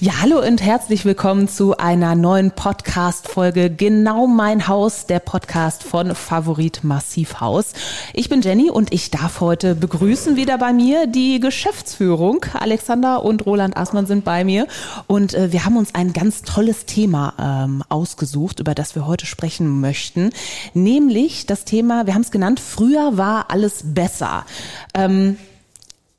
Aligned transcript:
Ja, 0.00 0.20
hallo 0.22 0.38
und 0.38 0.62
herzlich 0.62 1.04
willkommen 1.04 1.48
zu 1.48 1.76
einer 1.76 2.14
neuen 2.14 2.52
Podcast-Folge 2.52 3.68
Genau 3.68 4.28
mein 4.28 4.68
Haus, 4.68 5.06
der 5.06 5.18
Podcast 5.18 5.82
von 5.82 6.14
Favorit 6.14 6.84
Massivhaus. 6.84 7.72
Ich 8.14 8.28
bin 8.28 8.40
Jenny 8.40 8.70
und 8.70 8.92
ich 8.94 9.10
darf 9.10 9.40
heute 9.40 9.74
begrüßen 9.74 10.36
wieder 10.36 10.56
bei 10.56 10.72
mir 10.72 11.08
die 11.08 11.40
Geschäftsführung. 11.40 12.46
Alexander 12.54 13.24
und 13.24 13.44
Roland 13.44 13.76
Aßmann 13.76 14.06
sind 14.06 14.24
bei 14.24 14.44
mir 14.44 14.68
und 15.08 15.34
äh, 15.34 15.50
wir 15.50 15.64
haben 15.64 15.76
uns 15.76 15.96
ein 15.96 16.12
ganz 16.12 16.42
tolles 16.42 16.86
Thema 16.86 17.34
ähm, 17.66 17.82
ausgesucht, 17.88 18.60
über 18.60 18.76
das 18.76 18.94
wir 18.94 19.04
heute 19.04 19.26
sprechen 19.26 19.80
möchten, 19.80 20.30
nämlich 20.74 21.46
das 21.46 21.64
Thema, 21.64 22.06
wir 22.06 22.14
haben 22.14 22.22
es 22.22 22.30
genannt, 22.30 22.60
früher 22.60 23.16
war 23.16 23.46
alles 23.50 23.80
besser. 23.82 24.46
Ähm, 24.94 25.38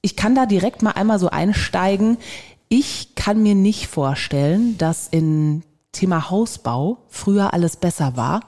ich 0.02 0.16
kann 0.16 0.34
da 0.34 0.46
direkt 0.46 0.82
mal 0.82 0.92
einmal 0.92 1.20
so 1.20 1.30
einsteigen. 1.30 2.18
Ich 2.72 3.16
kann 3.16 3.42
mir 3.42 3.56
nicht 3.56 3.88
vorstellen, 3.88 4.78
dass 4.78 5.08
in 5.08 5.64
Thema 5.92 6.30
Hausbau 6.30 7.00
früher 7.08 7.52
alles 7.52 7.78
besser 7.78 8.16
war, 8.16 8.42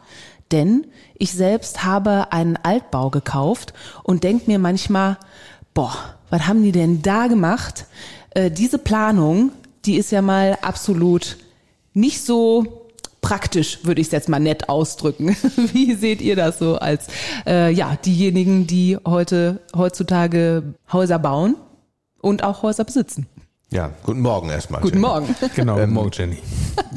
denn 0.52 0.86
ich 1.16 1.32
selbst 1.32 1.84
habe 1.84 2.32
einen 2.32 2.56
Altbau 2.58 3.10
gekauft 3.10 3.74
und 4.04 4.24
denke 4.24 4.44
mir 4.46 4.60
manchmal, 4.60 5.18
boah, 5.74 5.96
was 6.30 6.46
haben 6.48 6.62
die 6.62 6.72
denn 6.72 7.02
da 7.02 7.26
gemacht? 7.26 7.88
Äh, 8.30 8.52
diese 8.52 8.78
Planung, 8.78 9.54
die 9.86 9.96
ist 9.96 10.12
ja 10.12 10.22
mal 10.22 10.56
absolut 10.62 11.38
nicht 11.96 12.24
so 12.24 12.92
praktisch, 13.22 13.80
würde 13.84 14.02
ich 14.02 14.08
es 14.08 14.14
jetzt 14.14 14.30
mal 14.30 14.40
nett 14.40 14.70
ausdrücken. 14.70 15.30
Wie 15.74 15.96
seht 15.96 16.22
ihr 16.22 16.36
das 16.36 16.60
so 16.60 16.76
als 16.76 17.08
äh, 17.48 17.74
ja 17.74 17.96
diejenigen, 17.96 18.68
die 18.68 19.00
heute 19.04 19.62
heutzutage 19.76 20.76
Häuser 20.94 21.18
bauen 21.18 21.56
und 22.20 22.44
auch 22.44 22.62
Häuser 22.62 22.84
besitzen? 22.84 23.26
Ja, 23.72 23.90
guten 24.04 24.20
Morgen 24.20 24.50
erstmal. 24.50 24.82
Guten 24.82 24.96
Jenny. 24.96 25.08
Morgen. 25.08 25.36
Genau, 25.56 25.76
guten 25.76 25.94
Morgen, 25.94 26.12
Jenny. 26.12 26.38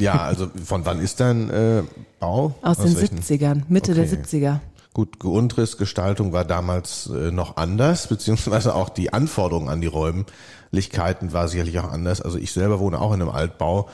Ja, 0.00 0.22
also 0.22 0.48
von 0.64 0.84
wann 0.84 1.00
ist 1.00 1.20
dein 1.20 1.48
äh, 1.50 1.82
Bau? 2.18 2.54
Aus, 2.62 2.78
den 2.78 2.96
welchen? 2.96 3.20
70ern, 3.20 3.62
Mitte 3.68 3.92
Okay. 3.92 4.06
der 4.06 4.24
70er. 4.24 4.58
Gut, 4.92 5.20
Grundrissgestaltung 5.20 6.32
war 6.32 6.44
damals 6.44 7.08
äh, 7.08 7.30
noch 7.30 7.56
anders, 7.58 8.06
beziehungsweise 8.08 8.74
auch 8.74 8.88
die 8.88 9.12
Anforderungen 9.12 9.68
an 9.68 9.80
die 9.80 9.86
Räumlichkeiten 9.86 11.32
war 11.32 11.46
sicherlich 11.46 11.78
auch 11.78 11.90
anders. 11.92 12.20
Also 12.20 12.38
ich 12.38 12.52
selber 12.52 12.80
wohne 12.80 13.00
auch 13.00 13.12
in 13.12 13.22
einem 13.22 13.30
Altbau 13.30 13.88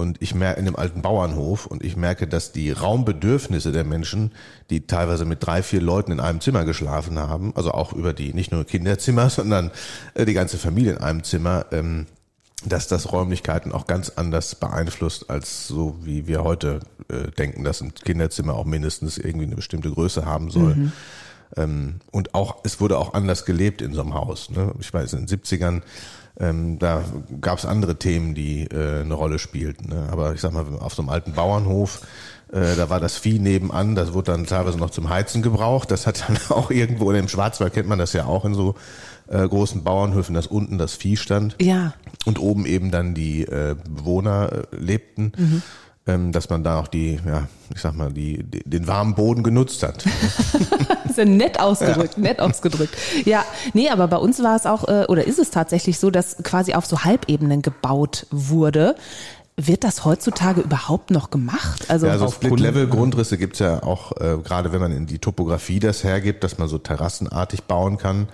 und 0.00 0.16
ich 0.20 0.34
merke 0.34 0.58
in 0.60 0.66
einem 0.66 0.76
alten 0.76 1.02
Bauernhof 1.02 1.66
und 1.66 1.84
ich 1.84 1.96
merke, 1.96 2.26
dass 2.26 2.52
die 2.52 2.72
Raumbedürfnisse 2.72 3.70
der 3.70 3.84
Menschen, 3.84 4.32
die 4.70 4.86
teilweise 4.86 5.24
mit 5.24 5.44
drei, 5.44 5.62
vier 5.62 5.80
Leuten 5.80 6.12
in 6.12 6.20
einem 6.20 6.40
Zimmer 6.40 6.64
geschlafen 6.64 7.18
haben, 7.18 7.52
also 7.54 7.72
auch 7.72 7.92
über 7.92 8.12
die 8.12 8.32
nicht 8.34 8.50
nur 8.50 8.64
Kinderzimmer, 8.64 9.30
sondern 9.30 9.70
äh, 10.14 10.24
die 10.24 10.34
ganze 10.34 10.58
Familie 10.58 10.92
in 10.92 10.98
einem 10.98 11.22
Zimmer, 11.22 11.66
ähm, 11.70 12.06
dass 12.64 12.88
das 12.88 13.12
Räumlichkeiten 13.12 13.72
auch 13.72 13.86
ganz 13.86 14.10
anders 14.16 14.54
beeinflusst, 14.54 15.30
als 15.30 15.66
so 15.66 15.96
wie 16.02 16.26
wir 16.26 16.44
heute 16.44 16.80
äh, 17.08 17.30
denken, 17.30 17.64
dass 17.64 17.80
ein 17.80 17.94
Kinderzimmer 17.94 18.54
auch 18.54 18.66
mindestens 18.66 19.16
irgendwie 19.16 19.46
eine 19.46 19.56
bestimmte 19.56 19.90
Größe 19.90 20.26
haben 20.26 20.50
soll. 20.50 20.92
Ähm, 21.56 21.96
und 22.10 22.34
auch, 22.34 22.56
es 22.64 22.80
wurde 22.80 22.98
auch 22.98 23.14
anders 23.14 23.44
gelebt 23.44 23.82
in 23.82 23.92
so 23.92 24.02
einem 24.02 24.14
Haus. 24.14 24.50
Ne? 24.50 24.72
Ich 24.80 24.92
weiß, 24.92 25.12
in 25.14 25.26
den 25.26 25.40
70ern, 25.40 25.82
ähm, 26.38 26.78
da 26.78 27.02
gab 27.40 27.58
es 27.58 27.66
andere 27.66 27.96
Themen, 27.96 28.34
die 28.34 28.64
äh, 28.64 29.00
eine 29.00 29.14
Rolle 29.14 29.38
spielten. 29.38 29.90
Ne? 29.90 30.08
Aber 30.10 30.34
ich 30.34 30.40
sag 30.40 30.52
mal, 30.52 30.64
auf 30.80 30.94
so 30.94 31.02
einem 31.02 31.10
alten 31.10 31.32
Bauernhof, 31.32 32.02
äh, 32.52 32.76
da 32.76 32.90
war 32.90 33.00
das 33.00 33.16
Vieh 33.16 33.38
nebenan, 33.38 33.94
das 33.94 34.12
wurde 34.12 34.32
dann 34.32 34.46
teilweise 34.46 34.78
noch 34.78 34.90
zum 34.90 35.08
Heizen 35.08 35.42
gebraucht. 35.42 35.90
Das 35.90 36.06
hat 36.06 36.24
dann 36.28 36.38
auch 36.56 36.70
irgendwo, 36.70 37.06
oder 37.06 37.18
im 37.18 37.28
Schwarzwald 37.28 37.72
kennt 37.72 37.88
man 37.88 37.98
das 37.98 38.12
ja 38.12 38.26
auch 38.26 38.44
in 38.44 38.54
so 38.54 38.74
äh, 39.28 39.46
großen 39.46 39.84
Bauernhöfen, 39.84 40.34
dass 40.34 40.46
unten 40.46 40.78
das 40.78 40.94
Vieh 40.94 41.16
stand 41.16 41.56
Ja, 41.60 41.94
und 42.26 42.38
oben 42.40 42.66
eben 42.66 42.90
dann 42.90 43.14
die 43.14 43.42
äh, 43.42 43.76
Bewohner 43.88 44.64
äh, 44.72 44.76
lebten, 44.76 45.32
ähm, 45.38 45.62
dass 46.04 46.50
man 46.50 46.64
da 46.64 46.80
auch 46.80 46.88
die, 46.88 47.20
ja, 47.26 47.46
ich 47.72 47.80
sag 47.80 47.94
mal, 47.94 48.12
die, 48.12 48.42
die 48.42 48.62
den 48.64 48.86
warmen 48.88 49.14
Boden 49.14 49.42
genutzt 49.42 49.82
hat. 49.82 50.04
ist 51.08 51.18
ja 51.18 51.24
nett 51.24 51.60
ausgedrückt, 51.60 52.18
nett 52.18 52.40
ausgedrückt. 52.40 52.96
Ja, 53.24 53.44
nee, 53.74 53.90
aber 53.90 54.08
bei 54.08 54.16
uns 54.16 54.42
war 54.42 54.56
es 54.56 54.66
auch, 54.66 54.88
äh, 54.88 55.04
oder 55.08 55.26
ist 55.26 55.38
es 55.38 55.50
tatsächlich 55.50 55.98
so, 55.98 56.10
dass 56.10 56.38
quasi 56.42 56.74
auf 56.74 56.86
so 56.86 57.04
Halbebenen 57.04 57.62
gebaut 57.62 58.26
wurde. 58.30 58.96
Wird 59.56 59.84
das 59.84 60.06
heutzutage 60.06 60.62
überhaupt 60.62 61.10
noch 61.10 61.28
gemacht? 61.28 61.84
Also, 61.88 62.06
Ja, 62.06 62.12
also 62.12 62.30
Split-Level-Grundrisse 62.30 63.36
gibt's 63.36 63.58
ja 63.58 63.82
auch, 63.82 64.12
äh, 64.12 64.38
gerade 64.42 64.72
wenn 64.72 64.80
man 64.80 64.90
in 64.90 65.06
die 65.06 65.18
Topografie 65.18 65.80
das 65.80 66.02
hergibt, 66.02 66.42
dass 66.44 66.56
man 66.56 66.66
so 66.66 66.78
terrassenartig 66.78 67.64
bauen 67.64 67.98
kann 67.98 68.28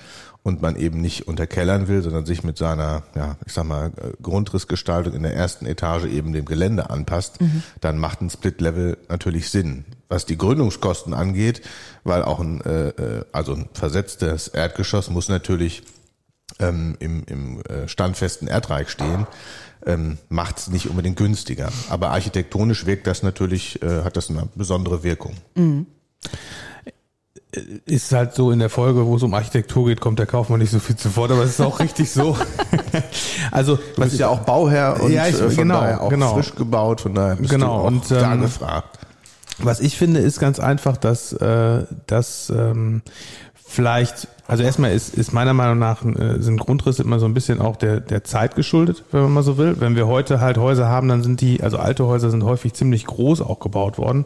und 0.47 0.62
man 0.62 0.77
eben 0.77 1.01
nicht 1.01 1.27
unterkellern 1.27 1.89
will, 1.89 2.03
sondern 2.03 2.25
sich 2.25 2.45
mit 2.45 2.57
seiner, 2.57 3.03
ja, 3.17 3.37
ich 3.45 3.53
sag 3.53 3.65
mal, 3.65 3.89
äh, 3.97 4.12
Grundrissgestaltung 4.23 5.12
in 5.12 5.25
der 5.25 5.34
ersten 5.34 5.67
Etage 5.67 6.05
eben 6.05 6.33
dem 6.33 6.45
Gelände 6.45 6.89
anpasst, 6.89 7.39
dann 7.81 7.99
macht 7.99 8.21
ein 8.21 8.31
Split-Level 8.31 8.97
natürlich 9.09 9.51
Sinn. 9.51 9.84
Was 10.09 10.25
die 10.25 10.39
Gründungskosten 10.39 11.15
angeht, 11.15 11.62
weil 12.05 12.23
auch 12.23 12.39
ein, 12.39 12.61
äh, 12.61 12.91
äh, 12.91 13.25
also 13.33 13.55
ein 13.55 13.69
versetztes 13.73 14.47
Erdgeschoss 14.47 15.11
muss 15.11 15.29
natürlich 15.29 15.83
ähm, 16.61 16.97
im, 17.01 17.25
im 17.27 17.63
äh, 17.63 17.89
standfesten 17.89 18.47
Erdreich 18.47 18.89
stehen, 18.89 19.27
ähm, 19.84 20.19
macht 20.28 20.59
es 20.59 20.69
nicht 20.69 20.89
unbedingt 20.89 21.17
günstiger. 21.17 21.73
Aber 21.91 22.11
architektonisch 22.11 22.87
wirkt 22.87 23.09
das 23.09 23.25
natürlich, 23.25 23.83
äh, 23.83 24.05
hat 24.05 24.17
das 24.17 24.31
eine 24.31 24.49
besondere 24.55 25.03
Wirkung. 25.03 25.34
Ist 27.87 28.12
halt 28.12 28.34
so 28.34 28.50
in 28.50 28.59
der 28.59 28.69
Folge, 28.71 29.06
wo 29.06 29.17
es 29.17 29.22
um 29.22 29.33
Architektur 29.34 29.87
geht, 29.87 30.00
kommt 30.00 30.19
der 30.19 30.27
Kaufmann 30.27 30.59
nicht 30.61 30.71
so 30.71 30.78
viel 30.78 30.97
zuvor, 30.97 31.31
aber 31.31 31.43
es 31.44 31.50
ist 31.50 31.61
auch 31.61 31.81
richtig 31.81 32.11
so. 32.11 32.37
also, 33.50 33.77
Du 33.94 34.03
bist 34.03 34.19
ja 34.19 34.28
auch 34.28 34.41
Bauherr 34.41 35.00
und 35.00 35.12
Ja, 35.12 35.27
ich- 35.27 35.34
äh, 35.34 35.49
von 35.49 35.56
genau, 35.56 35.81
daher 35.81 36.03
auch 36.03 36.09
genau. 36.11 36.34
frisch 36.34 36.55
gebaut, 36.55 37.00
von 37.00 37.15
daher 37.15 37.37
bist 37.37 37.50
Genau, 37.50 37.81
du 37.83 37.87
und, 37.89 38.11
da 38.11 38.34
ähm, 38.34 38.43
gefragt. 38.43 38.99
Was 39.59 39.81
ich 39.81 39.97
finde, 39.97 40.21
ist 40.21 40.39
ganz 40.39 40.61
einfach, 40.61 40.97
dass, 40.99 41.33
äh, 41.33 41.84
dass 42.06 42.50
ähm, 42.50 43.00
vielleicht, 43.55 44.28
also 44.49 44.62
erstmal 44.62 44.93
ist, 44.93 45.15
ist 45.15 45.33
meiner 45.33 45.55
Meinung 45.55 45.79
nach 45.79 46.05
äh, 46.05 46.41
sind 46.41 46.61
Grundrisse 46.61 47.03
immer 47.03 47.19
so 47.19 47.27
ein 47.27 47.34
bisschen 47.34 47.61
auch 47.61 47.77
der, 47.77 48.01
der 48.01 48.23
Zeit 48.23 48.55
geschuldet, 48.55 49.03
wenn 49.11 49.23
man 49.23 49.33
mal 49.33 49.43
so 49.43 49.59
will. 49.59 49.77
Wenn 49.81 49.97
wir 49.97 50.07
heute 50.07 50.41
halt 50.41 50.57
Häuser 50.59 50.89
haben, 50.89 51.09
dann 51.09 51.23
sind 51.23 51.41
die, 51.41 51.62
also 51.62 51.79
alte 51.79 52.07
Häuser 52.07 52.31
sind 52.31 52.45
häufig 52.45 52.73
ziemlich 52.75 53.07
groß 53.07 53.41
auch 53.41 53.59
gebaut 53.59 53.99
worden, 53.99 54.25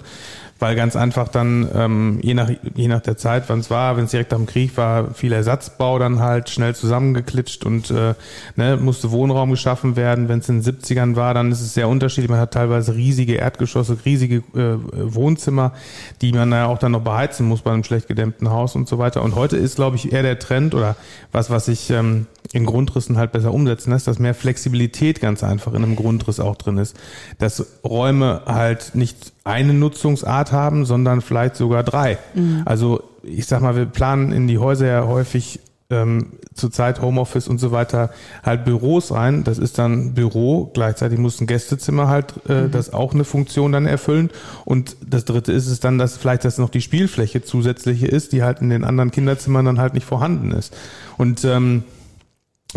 weil 0.59 0.77
ganz 0.77 0.95
einfach 0.95 1.29
dann, 1.29 1.69
ähm, 1.75 2.19
je, 2.23 2.35
nach, 2.35 2.51
je 2.75 2.89
nach 2.89 3.01
der 3.01 3.17
Zeit, 3.17 3.45
wann 3.49 3.61
es 3.61 3.71
war, 3.71 3.97
wenn 3.97 4.05
es 4.05 4.11
direkt 4.11 4.35
am 4.35 4.45
Krieg 4.45 4.77
war, 4.77 5.15
viel 5.15 5.33
Ersatzbau 5.33 5.99
dann 5.99 6.21
halt 6.21 6.51
schnell 6.51 6.75
zusammengeklitscht 6.75 7.65
und 7.65 7.91
äh, 7.91 8.15
ne, 8.57 8.77
musste 8.77 9.11
Wohnraum 9.11 9.51
geschaffen 9.51 9.97
werden. 9.97 10.29
Wenn 10.29 10.41
es 10.41 10.51
in 10.51 10.61
den 10.61 10.77
70ern 10.77 11.17
war, 11.17 11.33
dann 11.33 11.51
ist 11.51 11.63
es 11.63 11.73
sehr 11.73 11.89
unterschiedlich. 11.89 12.31
Man 12.31 12.41
hat 12.41 12.53
teilweise 12.53 12.95
riesige 12.95 13.37
Erdgeschosse, 13.37 13.97
riesige 14.05 14.43
äh, 14.55 14.77
Wohnzimmer, 15.15 15.73
die 16.21 16.33
man 16.33 16.53
ja 16.53 16.67
auch 16.67 16.79
dann 16.79 16.93
noch 16.93 17.03
beheizen 17.03 17.49
muss 17.49 17.63
bei 17.63 17.73
einem 17.73 17.85
schlecht 17.85 18.07
gedämmten 18.07 18.51
Haus 18.51 18.77
und 18.77 18.87
so 18.87 18.99
weiter. 18.99 19.23
Und 19.23 19.37
heute 19.37 19.57
ist, 19.57 19.77
glaube 19.77 19.97
ich, 19.97 20.10
eher 20.11 20.23
der 20.23 20.39
Trend 20.39 20.75
oder 20.75 20.97
was, 21.33 21.51
was 21.51 21.67
sich 21.67 21.91
ähm, 21.91 22.27
in 22.53 22.67
Grundrissen 22.67 23.17
halt 23.17 23.33
besser 23.33 23.55
umsetzen 23.55 23.93
lässt, 23.93 24.07
dass 24.07 24.19
mehr 24.19 24.35
Flexibilität 24.35 25.21
ganz 25.21 25.45
einfach 25.45 25.73
in 25.73 25.85
einem 25.85 25.97
Grundriss 25.97 26.41
auch 26.41 26.57
drin 26.57 26.79
ist. 26.79 26.97
Dass 27.39 27.65
Räume 27.85 28.43
halt 28.47 28.95
nicht 28.95 29.33
eine 29.45 29.73
Nutzungsart 29.73 30.53
haben, 30.53 30.85
sondern 30.85 31.21
vielleicht 31.21 31.57
sogar 31.57 31.85
drei. 31.85 32.19
Also 32.65 33.03
ich 33.23 33.47
sag 33.47 33.61
mal, 33.61 33.77
wir 33.77 33.87
planen 33.87 34.33
in 34.33 34.49
die 34.49 34.59
Häuser 34.59 34.87
ja 34.87 35.07
häufig 35.07 35.61
ähm, 35.91 36.33
zurzeit 36.55 37.03
Homeoffice 37.03 37.49
und 37.49 37.59
so 37.59 37.73
weiter 37.73 38.11
halt 38.43 38.65
Büros 38.65 39.13
rein. 39.13 39.45
Das 39.45 39.59
ist 39.59 39.79
dann 39.79 40.15
Büro, 40.15 40.71
gleichzeitig 40.73 41.19
muss 41.19 41.41
ein 41.41 41.47
Gästezimmer 41.47 42.09
halt 42.09 42.35
äh, 42.49 42.69
das 42.69 42.93
auch 42.93 43.13
eine 43.13 43.25
Funktion 43.25 43.73
dann 43.73 43.87
erfüllen. 43.87 44.31
Und 44.65 44.97
das 45.07 45.25
dritte 45.25 45.53
ist 45.53 45.67
es 45.67 45.81
dann, 45.81 45.99
dass 45.99 46.17
vielleicht 46.17 46.45
das 46.45 46.59
noch 46.59 46.71
die 46.71 46.81
Spielfläche 46.81 47.43
zusätzliche 47.43 48.07
ist, 48.07 48.33
die 48.33 48.43
halt 48.43 48.61
in 48.61 48.71
den 48.71 48.85
anderen 48.85 49.11
Kinderzimmern 49.11 49.65
dann 49.65 49.81
halt 49.81 49.95
nicht 49.95 50.07
vorhanden 50.07 50.53
ist. 50.53 50.75
Und 51.19 51.45
ähm, 51.45 51.85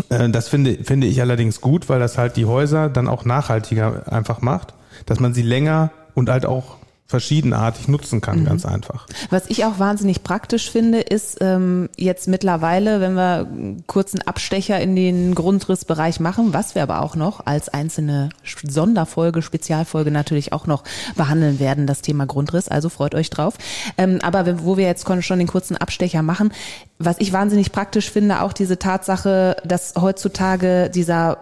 äh, 0.08 0.28
das 0.28 0.48
finde, 0.48 0.78
finde 0.82 1.06
ich 1.06 1.20
allerdings 1.20 1.60
gut, 1.60 1.88
weil 1.88 2.00
das 2.00 2.18
halt 2.18 2.36
die 2.36 2.46
Häuser 2.46 2.88
dann 2.88 3.08
auch 3.08 3.24
nachhaltiger 3.24 4.12
einfach 4.12 4.40
macht, 4.40 4.74
dass 5.06 5.20
man 5.20 5.34
sie 5.34 5.42
länger 5.42 5.90
und 6.14 6.28
halt 6.28 6.46
auch 6.46 6.76
verschiedenartig 7.06 7.86
nutzen 7.86 8.22
kann, 8.22 8.40
mhm. 8.40 8.44
ganz 8.46 8.64
einfach. 8.64 9.06
Was 9.28 9.50
ich 9.50 9.64
auch 9.66 9.78
wahnsinnig 9.78 10.24
praktisch 10.24 10.70
finde, 10.70 11.00
ist 11.00 11.38
ähm, 11.42 11.90
jetzt 11.96 12.28
mittlerweile, 12.28 13.00
wenn 13.00 13.14
wir 13.14 13.46
einen 13.46 13.84
kurzen 13.86 14.22
Abstecher 14.22 14.80
in 14.80 14.96
den 14.96 15.34
Grundrissbereich 15.34 16.18
machen, 16.18 16.54
was 16.54 16.74
wir 16.74 16.82
aber 16.82 17.02
auch 17.02 17.14
noch 17.14 17.44
als 17.44 17.68
einzelne 17.68 18.30
Sonderfolge, 18.66 19.42
Spezialfolge 19.42 20.10
natürlich 20.10 20.54
auch 20.54 20.66
noch 20.66 20.82
behandeln 21.14 21.58
werden, 21.60 21.86
das 21.86 22.00
Thema 22.00 22.26
Grundriss, 22.26 22.68
also 22.68 22.88
freut 22.88 23.14
euch 23.14 23.28
drauf. 23.28 23.54
Ähm, 23.98 24.20
aber 24.22 24.64
wo 24.64 24.78
wir 24.78 24.86
jetzt 24.86 25.06
schon 25.20 25.38
den 25.38 25.48
kurzen 25.48 25.76
Abstecher 25.76 26.22
machen, 26.22 26.52
was 26.98 27.16
ich 27.18 27.32
wahnsinnig 27.34 27.70
praktisch 27.70 28.10
finde, 28.10 28.40
auch 28.40 28.54
diese 28.54 28.78
Tatsache, 28.78 29.56
dass 29.64 29.94
heutzutage 30.00 30.88
dieser 30.88 31.38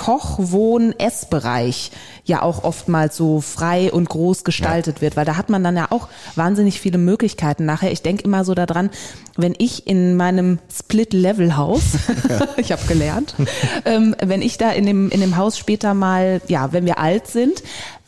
Koch-, 0.00 0.38
Wohn-, 0.38 0.94
Essbereich 0.98 1.90
ja 2.24 2.40
auch 2.40 2.64
oftmals 2.64 3.18
so 3.18 3.42
frei 3.42 3.92
und 3.92 4.08
groß 4.08 4.44
gestaltet 4.44 4.96
ja. 4.96 5.02
wird, 5.02 5.16
weil 5.16 5.26
da 5.26 5.36
hat 5.36 5.50
man 5.50 5.62
dann 5.62 5.76
ja 5.76 5.88
auch 5.90 6.08
wahnsinnig 6.36 6.80
viele 6.80 6.96
Möglichkeiten 6.96 7.66
nachher. 7.66 7.92
Ich 7.92 8.00
denke 8.00 8.24
immer 8.24 8.44
so 8.44 8.54
daran, 8.54 8.88
wenn 9.36 9.54
ich 9.58 9.86
in 9.86 10.16
meinem 10.16 10.58
Split-Level-Haus, 10.72 11.82
ja. 12.30 12.40
ich 12.56 12.72
habe 12.72 12.82
gelernt, 12.86 13.34
ähm, 13.84 14.16
wenn 14.22 14.40
ich 14.40 14.56
da 14.56 14.70
in 14.70 14.86
dem, 14.86 15.10
in 15.10 15.20
dem 15.20 15.36
Haus 15.36 15.58
später 15.58 15.92
mal, 15.92 16.40
ja, 16.48 16.72
wenn 16.72 16.86
wir 16.86 16.98
alt 16.98 17.26
sind, 17.26 17.62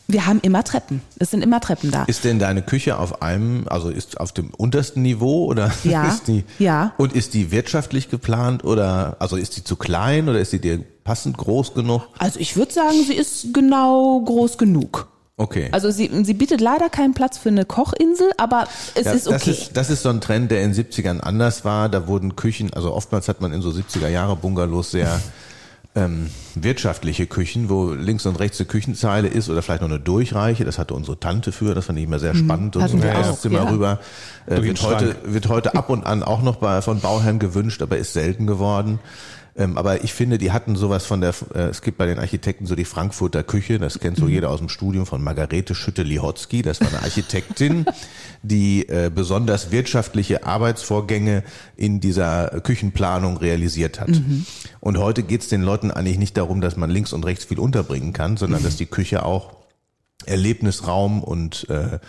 wir 0.07 0.25
haben 0.25 0.39
immer 0.41 0.63
Treppen. 0.63 1.01
Es 1.19 1.31
sind 1.31 1.41
immer 1.41 1.61
Treppen 1.61 1.91
da. 1.91 2.03
Ist 2.03 2.23
denn 2.23 2.39
deine 2.39 2.61
Küche 2.61 2.97
auf 2.97 3.21
einem, 3.21 3.67
also 3.67 3.89
ist 3.89 4.19
auf 4.19 4.31
dem 4.31 4.49
untersten 4.55 5.01
Niveau 5.01 5.45
oder 5.45 5.71
ja, 5.83 6.07
ist 6.07 6.27
die? 6.27 6.43
Ja. 6.59 6.93
Und 6.97 7.13
ist 7.13 7.33
die 7.33 7.51
wirtschaftlich 7.51 8.09
geplant 8.09 8.63
oder 8.63 9.17
also 9.19 9.37
ist 9.37 9.57
die 9.57 9.63
zu 9.63 9.75
klein 9.75 10.29
oder 10.29 10.39
ist 10.39 10.51
sie 10.51 10.59
dir 10.59 10.83
passend 11.03 11.37
groß 11.37 11.73
genug? 11.73 12.07
Also 12.17 12.39
ich 12.39 12.55
würde 12.55 12.73
sagen, 12.73 13.03
sie 13.07 13.15
ist 13.15 13.53
genau 13.53 14.21
groß 14.21 14.57
genug. 14.57 15.07
Okay. 15.35 15.69
Also 15.71 15.89
sie, 15.89 16.11
sie 16.23 16.35
bietet 16.35 16.61
leider 16.61 16.89
keinen 16.89 17.15
Platz 17.15 17.39
für 17.39 17.49
eine 17.49 17.65
Kochinsel, 17.65 18.31
aber 18.37 18.67
es 18.93 19.05
ja, 19.05 19.11
ist 19.13 19.27
okay. 19.27 19.37
Das 19.37 19.47
ist, 19.47 19.77
das 19.77 19.89
ist 19.89 20.03
so 20.03 20.09
ein 20.09 20.21
Trend, 20.21 20.51
der 20.51 20.63
in 20.63 20.73
den 20.73 20.85
70ern 20.85 21.21
anders 21.21 21.65
war. 21.65 21.89
Da 21.89 22.07
wurden 22.07 22.35
Küchen, 22.35 22.71
also 22.73 22.93
oftmals 22.93 23.27
hat 23.27 23.41
man 23.41 23.51
in 23.51 23.61
so 23.61 23.69
70er 23.69 24.09
Jahre 24.09 24.35
Bungalows 24.35 24.91
sehr 24.91 25.19
ähm, 25.95 26.29
wirtschaftliche 26.55 27.27
Küchen, 27.27 27.69
wo 27.69 27.91
links 27.91 28.25
und 28.25 28.39
rechts 28.39 28.59
eine 28.59 28.67
Küchenzeile 28.67 29.27
ist 29.27 29.49
oder 29.49 29.61
vielleicht 29.61 29.81
noch 29.81 29.89
eine 29.89 29.99
Durchreiche. 29.99 30.65
Das 30.65 30.79
hatte 30.79 30.93
unsere 30.93 31.19
Tante 31.19 31.51
für, 31.51 31.75
das 31.75 31.85
fand 31.85 31.99
ich 31.99 32.05
immer 32.05 32.19
sehr 32.19 32.33
mhm. 32.33 32.45
spannend. 32.45 32.75
und 32.75 32.89
so 32.89 32.97
ein 32.97 33.15
auch, 33.15 33.39
Zimmer 33.39 33.63
ja. 33.63 33.69
rüber. 33.69 33.99
Äh, 34.47 34.63
wird, 34.63 34.81
heute, 34.81 35.15
wird 35.23 35.47
heute 35.49 35.75
ab 35.75 35.89
und 35.89 36.05
an 36.05 36.23
auch 36.23 36.41
noch 36.41 36.55
bei, 36.55 36.81
von 36.81 36.99
Bauherren 36.99 37.37
gewünscht, 37.39 37.81
aber 37.81 37.97
ist 37.97 38.13
selten 38.13 38.47
geworden. 38.47 38.99
Ähm, 39.55 39.77
aber 39.77 40.03
ich 40.03 40.13
finde, 40.13 40.37
die 40.37 40.51
hatten 40.51 40.75
sowas 40.75 41.05
von 41.05 41.21
der, 41.21 41.33
äh, 41.53 41.69
es 41.69 41.81
gibt 41.81 41.97
bei 41.97 42.07
den 42.07 42.17
Architekten 42.17 42.65
so 42.65 42.75
die 42.75 42.85
Frankfurter 42.85 43.43
Küche, 43.43 43.77
das 43.77 43.99
kennt 43.99 44.17
so 44.17 44.25
mhm. 44.25 44.31
jeder 44.31 44.49
aus 44.49 44.59
dem 44.59 44.69
Studium 44.69 45.05
von 45.05 45.23
Margarete 45.23 45.75
Schütte-Lihotzky, 45.75 46.63
das 46.63 46.81
war 46.81 46.87
eine 46.87 47.03
Architektin, 47.03 47.85
die 48.43 48.87
äh, 48.89 49.11
besonders 49.13 49.71
wirtschaftliche 49.71 50.45
Arbeitsvorgänge 50.45 51.43
in 51.75 51.99
dieser 51.99 52.61
Küchenplanung 52.61 53.37
realisiert 53.37 53.99
hat. 53.99 54.09
Mhm. 54.09 54.45
Und 54.79 54.97
heute 54.97 55.21
geht's 55.21 55.49
den 55.49 55.61
Leuten 55.61 55.91
eigentlich 55.91 56.17
nicht 56.17 56.35
darum, 56.37 56.59
dass 56.59 56.75
man 56.75 56.89
links 56.89 57.13
und 57.13 57.23
rechts 57.23 57.45
viel 57.45 57.59
unterbringen 57.59 58.13
kann, 58.13 58.37
sondern 58.37 58.61
mhm. 58.61 58.65
dass 58.65 58.77
die 58.77 58.87
Küche 58.87 59.23
auch 59.23 59.53
Erlebnisraum 60.25 61.23
und 61.23 61.69
äh, 61.69 61.99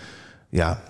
ja, 0.50 0.80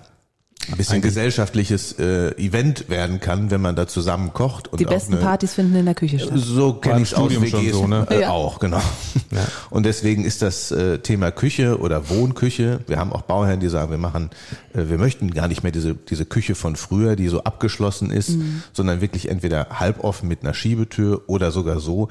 ein 0.69 0.77
bisschen 0.77 0.95
Eigentlich 0.95 1.13
gesellschaftliches 1.13 1.93
äh, 1.99 2.31
Event 2.37 2.89
werden 2.89 3.19
kann, 3.19 3.51
wenn 3.51 3.61
man 3.61 3.75
da 3.75 3.87
zusammen 3.87 4.33
kocht. 4.33 4.67
Und 4.67 4.79
die 4.79 4.85
besten 4.85 5.13
eine, 5.13 5.21
Partys 5.21 5.53
finden 5.53 5.75
in 5.75 5.85
der 5.85 5.95
Küche 5.95 6.19
statt. 6.19 6.33
So 6.35 6.73
kenne 6.73 7.01
ich 7.01 7.15
aus 7.15 7.29
WGs 7.31 7.73
so, 7.73 7.87
ne? 7.87 8.07
äh, 8.09 8.21
ja. 8.21 8.29
auch, 8.29 8.59
genau. 8.59 8.81
Ja. 9.31 9.41
Und 9.69 9.85
deswegen 9.85 10.23
ist 10.23 10.41
das 10.41 10.71
äh, 10.71 10.99
Thema 10.99 11.31
Küche 11.31 11.79
oder 11.79 12.09
Wohnküche, 12.09 12.79
wir 12.87 12.97
haben 12.97 13.11
auch 13.11 13.23
Bauherren, 13.23 13.59
die 13.59 13.67
sagen, 13.67 13.91
wir 13.91 13.97
machen, 13.97 14.29
äh, 14.73 14.83
wir 14.87 14.97
möchten 14.97 15.31
gar 15.31 15.47
nicht 15.47 15.63
mehr 15.63 15.71
diese, 15.71 15.93
diese 15.95 16.25
Küche 16.25 16.55
von 16.55 16.75
früher, 16.75 17.15
die 17.15 17.27
so 17.27 17.43
abgeschlossen 17.43 18.11
ist, 18.11 18.29
mhm. 18.29 18.63
sondern 18.71 19.01
wirklich 19.01 19.29
entweder 19.29 19.67
halboffen 19.71 20.29
mit 20.29 20.43
einer 20.43 20.53
Schiebetür 20.53 21.23
oder 21.27 21.51
sogar 21.51 21.79
so, 21.79 22.07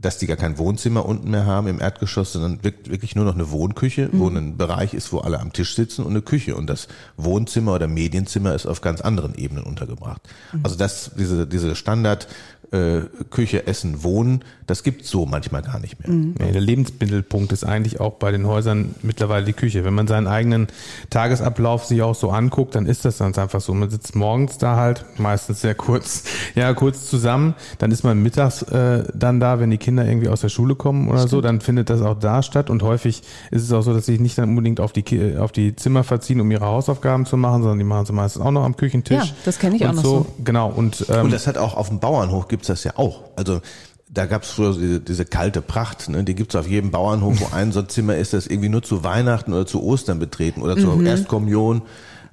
dass 0.00 0.18
die 0.18 0.26
gar 0.26 0.36
kein 0.36 0.58
Wohnzimmer 0.58 1.04
unten 1.04 1.30
mehr 1.30 1.44
haben 1.44 1.66
im 1.66 1.80
Erdgeschoss, 1.80 2.32
sondern 2.32 2.62
wirklich 2.62 3.16
nur 3.16 3.24
noch 3.24 3.34
eine 3.34 3.50
Wohnküche, 3.50 4.08
mhm. 4.12 4.18
wo 4.18 4.28
ein 4.28 4.56
Bereich 4.56 4.94
ist, 4.94 5.12
wo 5.12 5.18
alle 5.18 5.40
am 5.40 5.52
Tisch 5.52 5.74
sitzen 5.74 6.04
und 6.04 6.10
eine 6.10 6.22
Küche. 6.22 6.54
Und 6.54 6.68
das 6.68 6.86
Wohnzimmer 7.16 7.74
oder 7.74 7.88
Medienzimmer 7.88 8.54
ist 8.54 8.66
auf 8.66 8.80
ganz 8.80 9.00
anderen 9.00 9.34
Ebenen 9.34 9.64
untergebracht. 9.64 10.22
Mhm. 10.52 10.60
Also 10.62 10.76
das, 10.76 11.10
diese, 11.18 11.46
diese 11.48 11.74
Standard 11.74 12.28
äh, 12.72 13.00
Küche, 13.30 13.66
Essen, 13.66 14.02
Wohnen, 14.02 14.44
das 14.66 14.82
gibt's 14.82 15.08
so 15.08 15.24
manchmal 15.24 15.62
gar 15.62 15.78
nicht 15.78 15.98
mehr. 16.00 16.14
Mhm. 16.14 16.34
Nee, 16.38 16.52
der 16.52 16.60
Lebensmittelpunkt 16.60 17.52
ist 17.52 17.64
eigentlich 17.64 18.00
auch 18.00 18.14
bei 18.14 18.30
den 18.30 18.46
Häusern 18.46 18.94
mittlerweile 19.02 19.44
die 19.44 19.54
Küche. 19.54 19.84
Wenn 19.84 19.94
man 19.94 20.06
seinen 20.06 20.26
eigenen 20.26 20.68
Tagesablauf 21.10 21.86
sich 21.86 22.02
auch 22.02 22.14
so 22.14 22.30
anguckt, 22.30 22.74
dann 22.74 22.86
ist 22.86 23.04
das 23.04 23.18
ganz 23.18 23.38
einfach 23.38 23.60
so. 23.60 23.72
Man 23.72 23.88
sitzt 23.88 24.14
morgens 24.14 24.58
da 24.58 24.76
halt, 24.76 25.04
meistens 25.16 25.62
sehr 25.62 25.74
kurz, 25.74 26.24
ja, 26.54 26.74
kurz 26.74 27.08
zusammen. 27.08 27.54
Dann 27.78 27.90
ist 27.90 28.04
man 28.04 28.22
mittags 28.22 28.62
äh, 28.62 29.04
dann 29.14 29.40
da, 29.40 29.58
wenn 29.60 29.70
die 29.70 29.78
Kinder 29.78 30.04
irgendwie 30.04 30.28
aus 30.28 30.42
der 30.42 30.50
Schule 30.50 30.74
kommen 30.74 31.08
oder 31.08 31.20
Stimmt. 31.20 31.30
so, 31.30 31.40
dann 31.40 31.60
findet 31.60 31.88
das 31.88 32.02
auch 32.02 32.18
da 32.18 32.42
statt. 32.42 32.68
Und 32.68 32.82
häufig 32.82 33.22
ist 33.50 33.62
es 33.62 33.72
auch 33.72 33.82
so, 33.82 33.94
dass 33.94 34.06
sie 34.06 34.12
sich 34.12 34.20
nicht 34.20 34.36
dann 34.36 34.50
unbedingt 34.50 34.80
auf 34.80 34.92
die, 34.92 35.36
auf 35.38 35.52
die 35.52 35.74
Zimmer 35.76 36.04
verziehen, 36.04 36.40
um 36.40 36.50
ihre 36.50 36.66
Hausaufgaben 36.66 37.24
zu 37.24 37.36
machen, 37.36 37.62
sondern 37.62 37.78
die 37.78 37.84
machen 37.84 38.04
sie 38.04 38.12
meistens 38.12 38.42
auch 38.42 38.50
noch 38.50 38.64
am 38.64 38.76
Küchentisch. 38.76 39.16
Ja, 39.16 39.36
das 39.44 39.58
kenne 39.58 39.76
ich 39.76 39.82
und 39.82 39.88
auch 39.88 39.94
noch 39.94 40.02
so. 40.02 40.10
so. 40.10 40.26
Genau. 40.44 40.68
Und, 40.68 41.06
ähm, 41.08 41.24
und 41.24 41.32
das 41.32 41.46
hat 41.46 41.56
auch 41.56 41.74
auf 41.74 41.88
dem 41.88 42.00
Bauernhof 42.00 42.48
gibt's 42.58 42.68
das 42.68 42.84
ja 42.84 42.92
auch. 42.96 43.22
Also 43.36 43.60
da 44.08 44.26
gab's 44.26 44.50
früher 44.50 44.74
diese, 44.74 45.00
diese 45.00 45.24
kalte 45.24 45.62
Pracht, 45.62 46.08
ne? 46.08 46.24
die 46.24 46.34
gibt's 46.34 46.56
auf 46.56 46.66
jedem 46.66 46.90
Bauernhof, 46.90 47.40
wo 47.40 47.54
ein 47.54 47.72
so 47.72 47.80
ein 47.80 47.88
Zimmer 47.88 48.16
ist, 48.16 48.32
das 48.32 48.46
irgendwie 48.46 48.68
nur 48.68 48.82
zu 48.82 49.04
Weihnachten 49.04 49.52
oder 49.52 49.66
zu 49.66 49.82
Ostern 49.82 50.18
betreten 50.18 50.62
oder 50.62 50.76
zur 50.76 50.96
mhm. 50.96 51.06
Erstkommunion. 51.06 51.82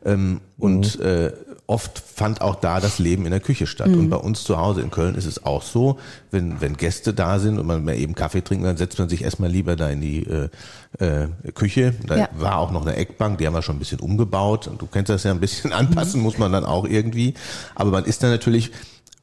Ähm, 0.03 0.41
und 0.57 0.99
mhm. 0.99 1.05
äh, 1.05 1.31
oft 1.67 1.99
fand 1.99 2.41
auch 2.41 2.55
da 2.55 2.79
das 2.79 2.99
Leben 2.99 3.25
in 3.25 3.31
der 3.31 3.39
Küche 3.39 3.67
statt. 3.67 3.87
Mhm. 3.87 3.99
Und 3.99 4.09
bei 4.09 4.17
uns 4.17 4.43
zu 4.43 4.57
Hause 4.57 4.81
in 4.81 4.91
Köln 4.91 5.15
ist 5.15 5.25
es 5.25 5.45
auch 5.45 5.63
so, 5.63 5.97
wenn, 6.31 6.61
wenn 6.61 6.77
Gäste 6.77 7.13
da 7.13 7.39
sind 7.39 7.57
und 7.59 7.65
man 7.65 7.83
mal 7.83 7.95
eben 7.95 8.15
Kaffee 8.15 8.41
trinkt, 8.41 8.65
dann 8.65 8.77
setzt 8.77 8.99
man 8.99 9.09
sich 9.09 9.23
erstmal 9.23 9.49
lieber 9.49 9.75
da 9.75 9.89
in 9.89 10.01
die 10.01 10.25
äh, 10.27 10.49
äh, 10.99 11.27
Küche. 11.53 11.93
Da 12.05 12.17
ja. 12.17 12.29
war 12.37 12.59
auch 12.59 12.71
noch 12.71 12.85
eine 12.85 12.95
Eckbank, 12.95 13.39
die 13.39 13.47
haben 13.47 13.53
wir 13.53 13.63
schon 13.63 13.77
ein 13.77 13.79
bisschen 13.79 13.99
umgebaut. 13.99 14.67
Und 14.67 14.81
du 14.81 14.85
kennst 14.85 15.09
das 15.09 15.23
ja 15.23 15.31
ein 15.31 15.39
bisschen 15.39 15.73
anpassen, 15.73 16.19
mhm. 16.19 16.25
muss 16.25 16.37
man 16.37 16.51
dann 16.51 16.65
auch 16.65 16.85
irgendwie. 16.85 17.33
Aber 17.73 17.91
man 17.91 18.05
ist 18.05 18.21
dann 18.23 18.29
natürlich 18.29 18.71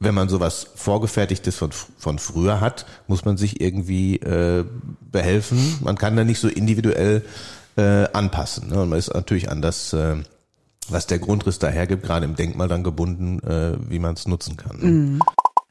wenn 0.03 0.13
man 0.13 0.29
sowas 0.29 0.67
Vorgefertigtes 0.75 1.55
von, 1.55 1.71
von 1.71 2.19
früher 2.19 2.61
hat, 2.61 2.85
muss 3.07 3.25
man 3.25 3.37
sich 3.37 3.61
irgendwie 3.61 4.17
äh, 4.17 4.65
behelfen. 5.11 5.77
Man 5.81 5.97
kann 5.97 6.15
da 6.15 6.23
nicht 6.23 6.39
so 6.39 6.47
individuell 6.47 7.23
äh, 7.75 8.07
anpassen. 8.13 8.69
Ne? 8.69 8.81
Und 8.81 8.89
man 8.89 8.99
ist 8.99 9.13
natürlich 9.13 9.49
an 9.49 9.61
das, 9.61 9.93
äh, 9.93 10.17
was 10.89 11.07
der 11.07 11.19
Grundriss 11.19 11.59
dahergibt, 11.59 12.03
gerade 12.03 12.25
im 12.25 12.35
Denkmal 12.35 12.67
dann 12.67 12.83
gebunden, 12.83 13.39
äh, 13.39 13.77
wie 13.89 13.99
man 13.99 14.15
es 14.15 14.27
nutzen 14.27 14.57
kann. 14.57 14.77
Ne? 14.79 14.85
Mhm. 14.85 15.21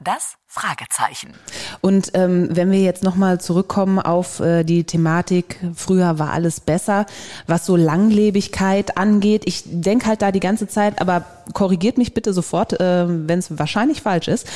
Das 0.03 0.35
Fragezeichen. 0.47 1.33
Und 1.81 2.11
ähm, 2.13 2.49
wenn 2.51 2.71
wir 2.71 2.81
jetzt 2.81 3.03
nochmal 3.03 3.39
zurückkommen 3.39 3.99
auf 3.99 4.39
äh, 4.39 4.63
die 4.63 4.83
Thematik, 4.83 5.59
früher 5.75 6.19
war 6.19 6.31
alles 6.31 6.59
besser, 6.59 7.05
was 7.47 7.65
so 7.65 7.75
Langlebigkeit 7.75 8.97
angeht. 8.97 9.43
Ich 9.45 9.63
denke 9.65 10.07
halt 10.07 10.21
da 10.21 10.31
die 10.31 10.39
ganze 10.39 10.67
Zeit, 10.67 11.01
aber 11.01 11.25
korrigiert 11.53 11.97
mich 11.97 12.13
bitte 12.13 12.33
sofort, 12.33 12.79
äh, 12.79 13.05
wenn 13.07 13.39
es 13.39 13.57
wahrscheinlich 13.57 14.01
falsch 14.01 14.27
ist. 14.27 14.47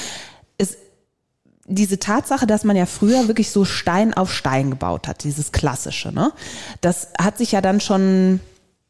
ist 0.58 0.77
diese 1.66 2.00
Tatsache, 2.00 2.48
dass 2.48 2.63
man 2.63 2.75
ja 2.75 2.86
früher 2.86 3.27
wirklich 3.27 3.51
so 3.51 3.66
Stein 3.66 4.13
auf 4.13 4.34
Stein 4.34 4.70
gebaut 4.70 5.08
hat, 5.08 5.24
dieses 5.24 5.51
klassische, 5.51 6.13
ne? 6.13 6.32
Das 6.82 7.10
hat 7.20 7.38
sich 7.38 7.51
ja 7.51 7.62
dann 7.62 7.82
schon 7.82 8.39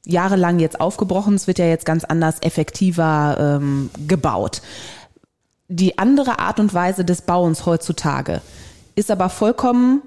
jahrelang 0.06 0.60
jetzt 0.60 0.80
aufgebrochen. 0.80 1.36
Es 1.36 1.48
wird 1.48 1.60
ja 1.60 1.66
jetzt 1.66 1.86
ganz 1.86 2.04
anders, 2.04 2.42
effektiver 2.42 3.60
ähm, 3.60 3.90
gebaut 4.08 4.62
die 5.68 5.98
andere 5.98 6.40
Art 6.40 6.60
und 6.60 6.74
Weise 6.74 7.04
des 7.04 7.22
Bauens 7.22 7.66
heutzutage 7.66 8.42
ist 8.96 9.12
aber 9.12 9.30
vollkommen 9.30 10.02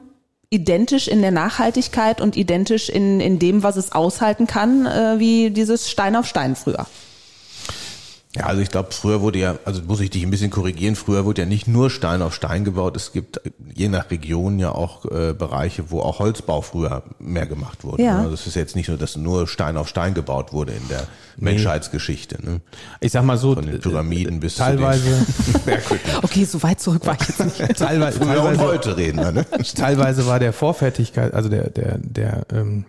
identisch 0.48 1.06
in 1.06 1.22
der 1.22 1.30
Nachhaltigkeit 1.30 2.20
und 2.20 2.36
identisch 2.36 2.88
in, 2.88 3.20
in 3.20 3.38
dem, 3.38 3.62
was 3.62 3.76
es 3.76 3.92
aushalten 3.92 4.46
kann, 4.46 4.86
äh, 4.86 5.18
wie 5.18 5.50
dieses 5.50 5.88
Stein 5.88 6.16
auf 6.16 6.26
Stein 6.26 6.56
früher. 6.56 6.86
Ja, 8.36 8.44
also 8.46 8.62
ich 8.62 8.70
glaube, 8.70 8.92
früher 8.92 9.22
wurde 9.22 9.40
ja, 9.40 9.58
also 9.64 9.82
muss 9.82 9.98
ich 9.98 10.10
dich 10.10 10.22
ein 10.22 10.30
bisschen 10.30 10.50
korrigieren, 10.50 10.94
früher 10.94 11.24
wurde 11.24 11.42
ja 11.42 11.48
nicht 11.48 11.66
nur 11.66 11.90
Stein 11.90 12.22
auf 12.22 12.32
Stein 12.32 12.64
gebaut, 12.64 12.96
es 12.96 13.12
gibt 13.12 13.40
je 13.74 13.88
nach 13.88 14.08
Region 14.12 14.60
ja 14.60 14.70
auch 14.70 15.04
äh, 15.06 15.32
Bereiche, 15.32 15.90
wo 15.90 16.00
auch 16.00 16.20
Holzbau 16.20 16.60
früher 16.60 17.02
mehr 17.18 17.46
gemacht 17.46 17.82
wurde. 17.82 18.04
Ja. 18.04 18.20
Also 18.20 18.34
es 18.34 18.46
ist 18.46 18.54
jetzt 18.54 18.76
nicht 18.76 18.86
so, 18.86 18.96
dass 18.96 19.16
nur 19.16 19.48
Stein 19.48 19.76
auf 19.76 19.88
Stein 19.88 20.14
gebaut 20.14 20.52
wurde 20.52 20.74
in 20.74 20.88
der 20.88 21.08
nee. 21.36 21.50
Menschheitsgeschichte. 21.50 22.38
Ne? 22.44 22.60
Ich 23.00 23.10
sag 23.10 23.24
mal 23.24 23.36
so, 23.36 23.56
von 23.56 23.66
den 23.66 23.80
Pyramiden 23.80 24.38
bis 24.38 24.54
teilweise, 24.54 25.26
zu 25.26 25.58
den. 25.58 25.78
Okay, 26.22 26.44
so 26.44 26.62
weit 26.62 26.80
zurück 26.80 27.04
war 27.06 27.16
ich 27.20 27.26
jetzt 27.26 27.44
nicht. 27.44 27.58
teilweise, 27.78 28.20
teilweise, 28.20 28.60
heute 28.60 28.96
reden 28.96 29.18
wir, 29.18 29.32
ne? 29.32 29.46
Teilweise 29.74 30.26
war 30.26 30.38
der 30.38 30.52
Vorfertigkeit, 30.52 31.34
also 31.34 31.48
der, 31.48 31.68
der, 31.70 31.98
der, 31.98 32.46
ähm, 32.52 32.84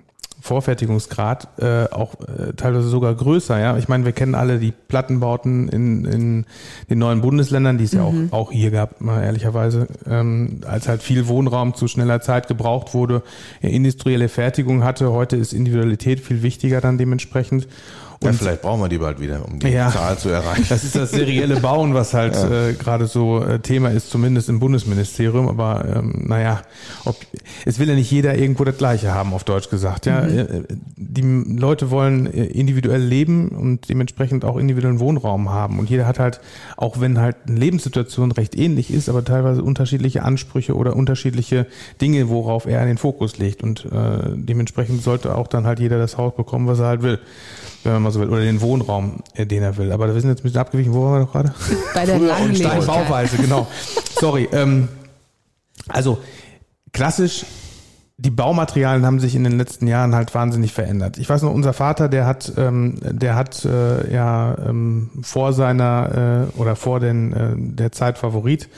Vorfertigungsgrad 0.51 1.47
äh, 1.59 1.85
auch 1.91 2.15
äh, 2.19 2.51
teilweise 2.57 2.89
sogar 2.89 3.15
größer. 3.15 3.57
Ja, 3.57 3.77
ich 3.77 3.87
meine, 3.87 4.03
wir 4.03 4.11
kennen 4.11 4.35
alle 4.35 4.59
die 4.59 4.73
Plattenbauten 4.73 5.69
in, 5.69 6.03
in 6.03 6.45
den 6.89 6.99
neuen 6.99 7.21
Bundesländern, 7.21 7.77
die 7.77 7.85
es 7.85 7.93
ja 7.93 8.03
auch, 8.03 8.13
auch 8.31 8.51
hier 8.51 8.69
gab, 8.69 8.99
mal 8.99 9.23
ehrlicherweise, 9.23 9.87
ähm, 10.05 10.59
als 10.67 10.89
halt 10.89 11.03
viel 11.03 11.29
Wohnraum 11.29 11.73
zu 11.73 11.87
schneller 11.87 12.19
Zeit 12.19 12.49
gebraucht 12.49 12.93
wurde, 12.93 13.23
industrielle 13.61 14.27
Fertigung 14.27 14.83
hatte. 14.83 15.13
Heute 15.13 15.37
ist 15.37 15.53
Individualität 15.53 16.19
viel 16.19 16.43
wichtiger 16.43 16.81
dann 16.81 16.97
dementsprechend. 16.97 17.69
Ja, 18.23 18.33
vielleicht 18.33 18.61
brauchen 18.61 18.81
wir 18.81 18.87
die 18.89 18.99
bald 18.99 19.19
wieder, 19.19 19.43
um 19.45 19.57
die 19.57 19.69
Ja. 19.69 19.89
Zahl 19.89 20.15
zu 20.17 20.29
erreichen. 20.29 20.65
Das 20.69 20.83
ist 20.83 20.95
das 20.95 21.09
serielle 21.11 21.59
Bauen, 21.59 21.95
was 21.95 22.13
halt 22.13 22.35
äh, 22.35 22.73
gerade 22.73 23.07
so 23.07 23.43
äh, 23.43 23.59
Thema 23.59 23.89
ist, 23.89 24.11
zumindest 24.11 24.47
im 24.47 24.59
Bundesministerium. 24.59 25.47
Aber 25.47 25.85
ähm, 25.95 26.25
naja, 26.27 26.61
ob, 27.05 27.15
es 27.65 27.79
will 27.79 27.89
ja 27.89 27.95
nicht 27.95 28.11
jeder 28.11 28.37
irgendwo 28.37 28.63
das 28.63 28.77
Gleiche 28.77 29.11
haben, 29.13 29.33
auf 29.33 29.43
Deutsch 29.43 29.69
gesagt. 29.69 30.05
Ja, 30.05 30.21
Äh, 30.25 30.63
die 30.95 31.21
Leute 31.23 31.89
wollen 31.89 32.31
äh, 32.31 32.45
individuell 32.45 33.01
leben 33.01 33.49
und 33.49 33.89
dementsprechend 33.89 34.45
auch 34.45 34.57
individuellen 34.57 34.99
Wohnraum 34.99 35.49
haben. 35.49 35.79
Und 35.79 35.89
jeder 35.89 36.05
hat 36.05 36.19
halt, 36.19 36.41
auch 36.77 36.99
wenn 36.99 37.19
halt 37.19 37.37
eine 37.47 37.57
Lebenssituation 37.57 38.31
recht 38.31 38.55
ähnlich 38.55 38.93
ist, 38.93 39.09
aber 39.09 39.25
teilweise 39.25 39.63
unterschiedliche 39.63 40.21
Ansprüche 40.23 40.75
oder 40.75 40.95
unterschiedliche 40.95 41.65
Dinge, 42.01 42.29
worauf 42.29 42.67
er 42.67 42.85
den 42.85 42.99
Fokus 42.99 43.39
legt. 43.39 43.63
Und 43.63 43.85
äh, 43.85 44.35
dementsprechend 44.35 45.01
sollte 45.01 45.35
auch 45.35 45.47
dann 45.47 45.65
halt 45.65 45.79
jeder 45.79 45.97
das 45.97 46.17
Haus 46.19 46.35
bekommen, 46.35 46.67
was 46.67 46.77
er 46.79 46.85
halt 46.85 47.01
will, 47.01 47.17
wenn 47.83 47.93
man 47.93 48.03
mal 48.03 48.10
so 48.11 48.19
will, 48.19 48.29
oder 48.29 48.41
den 48.41 48.61
Wohnraum, 48.61 49.23
äh, 49.33 49.45
den 49.45 49.63
er 49.63 49.77
will. 49.77 49.91
Aber 49.91 50.13
wir 50.13 50.19
sind 50.19 50.29
jetzt 50.29 50.41
ein 50.41 50.43
bisschen 50.43 50.61
abgewichen. 50.61 50.93
Wo 50.93 51.03
waren 51.03 51.19
wir 51.19 51.25
doch 51.25 51.31
gerade? 51.31 51.53
Bei 51.93 52.05
der 52.05 52.17
Früher 52.17 52.31
und 52.33 52.59
Langlebigkeit. 52.59 52.85
Bauweise, 52.85 53.37
genau. 53.37 53.67
Sorry. 54.19 54.47
Ähm, 54.51 54.87
also 55.87 56.19
klassisch, 56.93 57.45
die 58.21 58.29
Baumaterialien 58.29 59.03
haben 59.03 59.19
sich 59.19 59.33
in 59.33 59.43
den 59.43 59.57
letzten 59.57 59.87
Jahren 59.87 60.13
halt 60.13 60.35
wahnsinnig 60.35 60.73
verändert. 60.73 61.17
Ich 61.17 61.27
weiß 61.27 61.41
noch, 61.41 61.51
unser 61.51 61.73
Vater, 61.73 62.07
der 62.07 62.27
hat, 62.27 62.53
ähm, 62.55 62.99
der 63.01 63.33
hat 63.33 63.65
äh, 63.65 64.13
ja 64.13 64.55
ähm, 64.63 65.09
vor 65.23 65.53
seiner 65.53 66.49
äh, 66.55 66.59
oder 66.59 66.75
vor 66.75 66.99
den, 66.99 67.33
äh, 67.33 67.53
der 67.57 67.91
Zeit 67.91 68.19
Favorit 68.19 68.69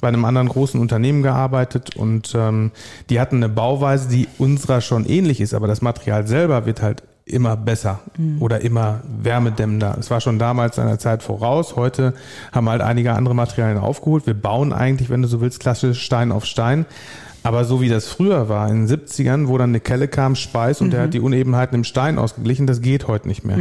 bei 0.00 0.08
einem 0.08 0.24
anderen 0.24 0.48
großen 0.48 0.80
Unternehmen 0.80 1.22
gearbeitet 1.22 1.94
und 1.94 2.34
ähm, 2.34 2.70
die 3.10 3.20
hatten 3.20 3.36
eine 3.36 3.50
Bauweise, 3.50 4.08
die 4.08 4.28
unserer 4.38 4.80
schon 4.80 5.04
ähnlich 5.04 5.42
ist, 5.42 5.52
aber 5.52 5.66
das 5.66 5.82
Material 5.82 6.26
selber 6.26 6.64
wird 6.64 6.80
halt 6.80 7.02
immer 7.26 7.56
besser 7.56 7.98
oder 8.38 8.60
immer 8.60 9.00
wärmedämmender. 9.04 9.96
Es 9.98 10.10
war 10.10 10.20
schon 10.20 10.38
damals 10.38 10.76
seiner 10.76 10.98
Zeit 11.00 11.24
voraus. 11.24 11.74
Heute 11.74 12.14
haben 12.52 12.68
halt 12.68 12.80
einige 12.80 13.12
andere 13.14 13.34
Materialien 13.34 13.78
aufgeholt. 13.78 14.26
Wir 14.26 14.34
bauen 14.34 14.72
eigentlich, 14.72 15.10
wenn 15.10 15.22
du 15.22 15.28
so 15.28 15.40
willst, 15.40 15.58
klassisch 15.58 16.02
Stein 16.02 16.30
auf 16.30 16.44
Stein. 16.44 16.86
Aber 17.46 17.64
so 17.64 17.80
wie 17.80 17.88
das 17.88 18.08
früher 18.08 18.48
war, 18.48 18.68
in 18.68 18.86
den 18.86 18.98
70ern, 19.00 19.46
wo 19.46 19.56
dann 19.56 19.70
eine 19.70 19.78
Kelle 19.78 20.08
kam, 20.08 20.34
Speis 20.34 20.80
und 20.80 20.92
der 20.92 21.02
hat 21.02 21.14
die 21.14 21.20
Unebenheiten 21.20 21.76
im 21.76 21.84
Stein 21.84 22.18
ausgeglichen, 22.18 22.66
das 22.66 22.80
geht 22.80 23.06
heute 23.06 23.28
nicht 23.28 23.44
mehr. 23.44 23.58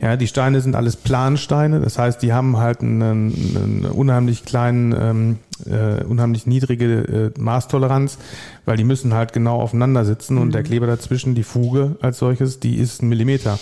Ja, 0.00 0.16
die 0.16 0.26
Steine 0.26 0.62
sind 0.62 0.74
alles 0.74 0.96
Plansteine, 0.96 1.80
das 1.80 1.98
heißt, 1.98 2.22
die 2.22 2.32
haben 2.32 2.56
halt 2.56 2.80
einen, 2.80 3.02
einen 3.02 3.86
unheimlich 3.92 4.46
kleinen, 4.46 4.94
ähm, 4.98 5.38
äh, 5.66 6.02
unheimlich 6.04 6.46
niedrige 6.46 7.32
äh, 7.36 7.40
Maßtoleranz, 7.40 8.16
weil 8.64 8.78
die 8.78 8.84
müssen 8.84 9.12
halt 9.12 9.34
genau 9.34 9.60
aufeinander 9.60 10.06
sitzen 10.06 10.38
und 10.38 10.54
der 10.54 10.62
Kleber 10.62 10.86
dazwischen, 10.86 11.34
die 11.34 11.42
Fuge 11.42 11.96
als 12.00 12.18
solches, 12.18 12.58
die 12.58 12.76
ist 12.76 13.02
ein 13.02 13.08
Millimeter. 13.08 13.58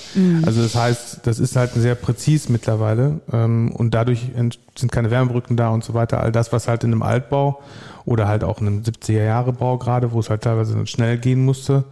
Also 0.46 0.62
das 0.62 0.76
heißt, 0.76 1.20
das 1.24 1.40
ist 1.40 1.56
halt 1.56 1.72
sehr 1.72 1.96
präzis 1.96 2.48
mittlerweile 2.48 3.20
ähm, 3.32 3.72
und 3.72 3.92
dadurch 3.92 4.30
sind 4.76 4.92
keine 4.92 5.10
Wärmebrücken 5.10 5.56
da 5.56 5.70
und 5.70 5.82
so 5.82 5.94
weiter. 5.94 6.20
All 6.20 6.30
das, 6.32 6.52
was 6.52 6.68
halt 6.68 6.84
in 6.84 6.92
einem 6.92 7.02
Altbau 7.02 7.60
oder 8.04 8.28
halt 8.28 8.44
auch 8.44 8.60
in 8.60 8.66
einem 8.66 8.82
70er-Jahre-Bau 8.82 9.78
gerade, 9.78 10.12
wo 10.12 10.20
es 10.20 10.30
halt 10.30 10.42
teilweise 10.42 10.86
schnell 10.86 11.18
gehen 11.18 11.44
musste, 11.44 11.84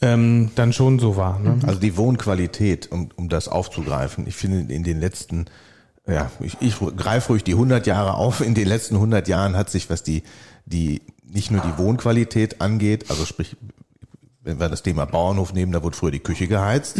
ähm, 0.00 0.50
dann 0.54 0.72
schon 0.72 0.98
so 0.98 1.16
war. 1.16 1.38
Ne? 1.38 1.58
Also 1.66 1.80
die 1.80 1.96
Wohnqualität, 1.96 2.90
um, 2.90 3.10
um 3.16 3.28
das 3.28 3.48
aufzugreifen, 3.48 4.26
ich 4.26 4.36
finde 4.36 4.72
in 4.72 4.84
den 4.84 5.00
letzten, 5.00 5.46
ja, 6.06 6.30
ich, 6.40 6.56
ich 6.60 6.76
greife 6.96 7.28
ruhig 7.28 7.44
die 7.44 7.52
100 7.52 7.86
Jahre 7.86 8.14
auf, 8.14 8.40
in 8.40 8.54
den 8.54 8.66
letzten 8.66 8.94
100 8.94 9.28
Jahren 9.28 9.56
hat 9.56 9.70
sich, 9.70 9.90
was 9.90 10.02
die, 10.02 10.22
die, 10.64 11.02
nicht 11.24 11.50
nur 11.50 11.60
die 11.60 11.78
Wohnqualität 11.78 12.60
angeht, 12.60 13.10
also 13.10 13.24
sprich, 13.24 13.56
wenn 14.42 14.58
wir 14.58 14.68
das 14.68 14.82
Thema 14.82 15.04
Bauernhof 15.04 15.52
nehmen, 15.52 15.72
da 15.72 15.82
wurde 15.82 15.96
früher 15.96 16.10
die 16.10 16.20
Küche 16.20 16.48
geheizt. 16.48 16.98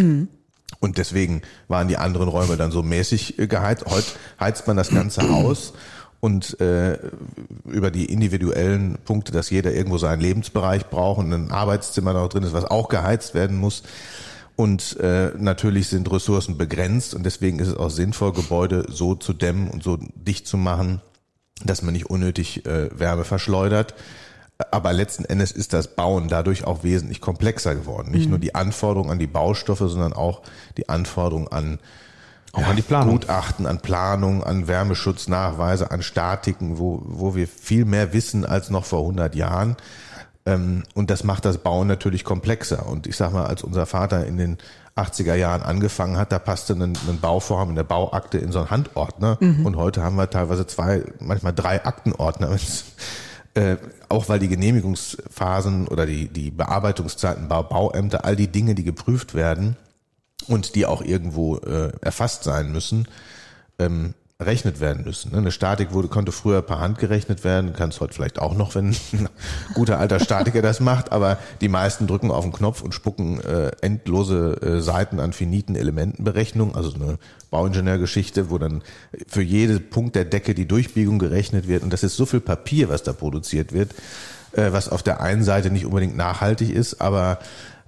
Und 0.78 0.98
deswegen 0.98 1.42
waren 1.68 1.88
die 1.88 1.96
anderen 1.96 2.28
Räume 2.28 2.56
dann 2.56 2.70
so 2.70 2.82
mäßig 2.82 3.38
äh, 3.38 3.46
geheizt. 3.48 3.84
Heute 3.86 4.06
heizt 4.38 4.66
man 4.66 4.76
das 4.76 4.90
ganze 4.90 5.28
Haus 5.28 5.72
und 6.20 6.60
äh, 6.60 6.98
über 7.64 7.90
die 7.90 8.04
individuellen 8.06 8.98
Punkte, 9.04 9.32
dass 9.32 9.50
jeder 9.50 9.72
irgendwo 9.72 9.98
seinen 9.98 10.20
Lebensbereich 10.20 10.86
braucht 10.86 11.18
und 11.18 11.32
ein 11.32 11.50
Arbeitszimmer 11.50 12.12
noch 12.12 12.28
drin 12.28 12.42
ist, 12.42 12.52
was 12.52 12.64
auch 12.64 12.88
geheizt 12.88 13.34
werden 13.34 13.56
muss. 13.56 13.82
Und 14.54 14.98
äh, 15.00 15.30
natürlich 15.38 15.88
sind 15.88 16.12
Ressourcen 16.12 16.58
begrenzt 16.58 17.14
und 17.14 17.24
deswegen 17.24 17.58
ist 17.58 17.68
es 17.68 17.76
auch 17.76 17.88
sinnvoll, 17.88 18.34
Gebäude 18.34 18.84
so 18.88 19.14
zu 19.14 19.32
dämmen 19.32 19.68
und 19.68 19.82
so 19.82 19.98
dicht 20.14 20.46
zu 20.46 20.58
machen, 20.58 21.00
dass 21.64 21.80
man 21.80 21.94
nicht 21.94 22.10
unnötig 22.10 22.66
äh, 22.66 22.90
Wärme 22.98 23.24
verschleudert. 23.24 23.94
Aber 24.70 24.92
letzten 24.92 25.24
Endes 25.24 25.52
ist 25.52 25.72
das 25.72 25.96
Bauen 25.96 26.28
dadurch 26.28 26.64
auch 26.64 26.84
wesentlich 26.84 27.22
komplexer 27.22 27.74
geworden. 27.74 28.10
Nicht 28.10 28.28
nur 28.28 28.38
die 28.38 28.54
Anforderungen 28.54 29.10
an 29.10 29.18
die 29.18 29.26
Baustoffe, 29.26 29.88
sondern 29.88 30.12
auch 30.12 30.42
die 30.76 30.90
Anforderungen 30.90 31.48
an 31.48 31.78
Auch 32.52 32.66
an 32.66 32.76
die 32.76 32.82
Planung. 32.82 33.20
Gutachten, 33.20 33.66
an 33.66 33.80
Planung, 33.80 34.42
an 34.42 34.66
Wärmeschutznachweise, 34.66 35.90
an 35.90 36.02
Statiken, 36.02 36.78
wo, 36.78 37.00
wo 37.04 37.34
wir 37.34 37.46
viel 37.46 37.84
mehr 37.84 38.12
wissen 38.12 38.44
als 38.44 38.70
noch 38.70 38.84
vor 38.84 39.00
100 39.00 39.34
Jahren. 39.34 39.76
Ähm, 40.46 40.82
Und 40.94 41.10
das 41.10 41.22
macht 41.22 41.44
das 41.44 41.58
Bauen 41.58 41.86
natürlich 41.86 42.24
komplexer. 42.24 42.86
Und 42.86 43.06
ich 43.06 43.16
sag 43.16 43.32
mal, 43.32 43.46
als 43.46 43.62
unser 43.62 43.86
Vater 43.86 44.26
in 44.26 44.36
den 44.36 44.58
80er 44.96 45.34
Jahren 45.34 45.62
angefangen 45.62 46.16
hat, 46.16 46.32
da 46.32 46.38
passte 46.38 46.72
ein, 46.74 46.82
ein 46.82 47.20
Bauvorhaben 47.20 47.70
in 47.70 47.76
der 47.76 47.84
Bauakte 47.84 48.38
in 48.38 48.50
so 48.50 48.58
einen 48.58 48.70
Handordner. 48.70 49.38
Und 49.64 49.76
heute 49.76 50.02
haben 50.02 50.16
wir 50.16 50.28
teilweise 50.28 50.66
zwei, 50.66 51.04
manchmal 51.20 51.54
drei 51.54 51.84
Aktenordner. 51.84 52.56
Äh, 53.54 53.78
auch 54.08 54.28
weil 54.28 54.38
die 54.38 54.46
Genehmigungsphasen 54.46 55.88
oder 55.88 56.06
die, 56.06 56.28
die 56.28 56.52
Bearbeitungszeiten, 56.52 57.48
Bau, 57.48 57.64
Bauämter, 57.64 58.24
all 58.24 58.36
die 58.36 58.46
Dinge, 58.46 58.76
die 58.76 58.84
geprüft 58.84 59.34
werden 59.34 59.76
und 60.42 60.74
die 60.74 60.86
auch 60.86 61.02
irgendwo 61.02 61.56
äh, 61.58 61.92
erfasst 62.00 62.44
sein 62.44 62.72
müssen, 62.72 63.06
ähm, 63.78 64.14
errechnet 64.40 64.80
werden 64.80 65.04
müssen. 65.04 65.32
ne? 65.32 65.38
Eine 65.38 65.52
Statik 65.52 65.92
wurde, 65.92 66.08
konnte 66.08 66.32
früher 66.32 66.62
per 66.62 66.80
Hand 66.80 66.98
gerechnet 66.98 67.44
werden, 67.44 67.74
kann 67.74 67.90
es 67.90 68.00
heute 68.00 68.14
vielleicht 68.14 68.38
auch 68.38 68.56
noch, 68.56 68.74
wenn 68.74 68.88
ein 69.12 69.28
guter 69.74 69.98
alter 69.98 70.18
Statiker 70.18 70.62
das 70.62 70.80
macht, 70.80 71.12
aber 71.12 71.38
die 71.60 71.68
meisten 71.68 72.06
drücken 72.06 72.30
auf 72.30 72.42
den 72.42 72.52
Knopf 72.52 72.80
und 72.80 72.94
spucken 72.94 73.40
äh, 73.42 73.70
endlose 73.82 74.56
äh, 74.62 74.80
Seiten 74.80 75.20
an 75.20 75.34
finiten 75.34 75.76
Elementenberechnung, 75.76 76.74
also 76.74 76.94
eine 76.94 77.18
Bauingenieurgeschichte, 77.50 78.50
wo 78.50 78.56
dann 78.56 78.82
für 79.28 79.42
jeden 79.42 79.90
Punkt 79.90 80.16
der 80.16 80.24
Decke 80.24 80.54
die 80.54 80.66
Durchbiegung 80.66 81.18
gerechnet 81.18 81.68
wird 81.68 81.82
und 81.82 81.92
das 81.92 82.02
ist 82.02 82.16
so 82.16 82.24
viel 82.24 82.40
Papier, 82.40 82.88
was 82.88 83.02
da 83.02 83.12
produziert 83.12 83.74
wird, 83.74 83.92
äh, 84.52 84.72
was 84.72 84.88
auf 84.88 85.02
der 85.02 85.20
einen 85.20 85.44
Seite 85.44 85.70
nicht 85.70 85.84
unbedingt 85.84 86.16
nachhaltig 86.16 86.70
ist, 86.70 87.02
aber 87.02 87.40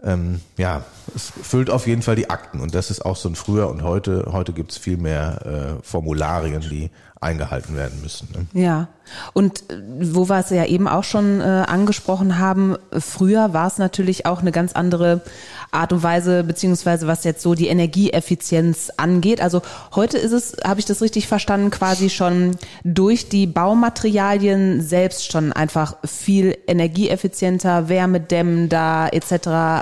ähm, 0.05 0.41
ja, 0.57 0.85
es 1.15 1.31
füllt 1.31 1.71
auf 1.71 1.87
jeden 1.87 2.03
Fall 2.03 2.17
die 2.17 2.31
Akten 2.31 2.61
und 2.61 2.75
das 2.75 2.91
ist 2.91 3.05
auch 3.05 3.17
so 3.17 3.29
ein 3.29 3.35
früher 3.35 3.69
und 3.69 3.83
heute, 3.83 4.29
heute 4.33 4.53
gibt's 4.53 4.77
viel 4.77 4.97
mehr 4.97 5.79
äh, 5.81 5.83
Formularien, 5.83 6.61
die 6.61 6.91
eingehalten 7.23 7.76
werden 7.76 8.00
müssen. 8.02 8.29
Ne? 8.35 8.61
Ja, 8.61 8.88
und 9.33 9.71
äh, 9.71 9.81
wo 10.14 10.29
wir 10.29 10.38
es 10.38 10.50
ja 10.50 10.64
eben 10.64 10.88
auch 10.88 11.05
schon 11.05 11.41
äh, 11.41 11.45
angesprochen 11.45 12.38
haben, 12.38 12.76
früher 12.99 13.52
war 13.52 13.67
es 13.67 13.79
natürlich 13.79 14.26
auch 14.26 14.41
eine 14.41 14.52
ganz 14.52 14.73
andere 14.73 15.23
Art 15.71 15.93
und 15.93 16.02
Weise, 16.02 16.45
beziehungsweise 16.45 17.07
was 17.07 17.25
jetzt 17.25 17.43
so 17.43 17.55
die 17.55 17.69
Energieeffizienz 17.69 18.91
angeht. 18.97 19.41
Also 19.41 19.62
heute 19.95 20.19
ist 20.19 20.33
es, 20.33 20.57
habe 20.64 20.81
ich 20.81 20.87
das 20.87 21.00
richtig 21.00 21.29
verstanden, 21.29 21.71
quasi 21.71 22.11
schon 22.11 22.57
durch 22.85 23.29
die 23.29 23.47
Baumaterialien 23.47 24.83
selbst 24.83 25.33
schon 25.33 25.52
einfach 25.52 25.97
viel 26.05 26.57
energieeffizienter, 26.67 27.88
wärmedämmender 27.88 29.09
etc. 29.12 29.33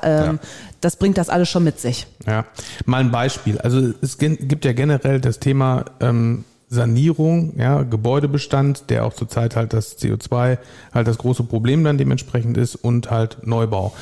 Ähm, 0.05 0.39
Das 0.81 0.97
bringt 0.97 1.19
das 1.19 1.29
alles 1.29 1.49
schon 1.49 1.65
mit 1.65 1.81
sich. 1.81 2.07
Ja, 2.27 2.47
mal 2.87 3.01
ein 3.01 3.11
Beispiel. 3.11 3.59
Also 3.59 3.93
es 4.01 4.17
gibt 4.19 4.65
ja 4.65 4.73
generell 4.73 5.21
das 5.21 5.41
Thema 5.41 5.85
ähm, 6.01 6.45
Sanierung, 6.73 7.55
ja, 7.59 7.83
Gebäudebestand, 7.83 8.91
der 8.91 9.05
auch 9.05 9.13
zurzeit 9.13 9.57
halt 9.57 9.73
das 9.73 9.99
CO2 9.99 10.59
halt 10.95 11.09
das 11.09 11.19
große 11.19 11.43
Problem 11.43 11.83
dann 11.83 11.99
dementsprechend 11.99 12.57
ist 12.57 12.77
und 12.77 13.11
halt 13.11 13.39
Neubau. 13.45 13.93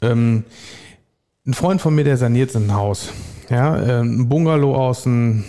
Ähm, 0.00 0.44
ein 1.46 1.52
Freund 1.52 1.82
von 1.82 1.94
mir, 1.94 2.04
der 2.04 2.16
saniert 2.16 2.50
sein 2.50 2.74
Haus. 2.74 3.12
Ja, 3.50 3.76
äh, 3.76 4.00
ein 4.00 4.30
Bungalow 4.30 4.74
aus 4.74 5.02
den 5.02 5.44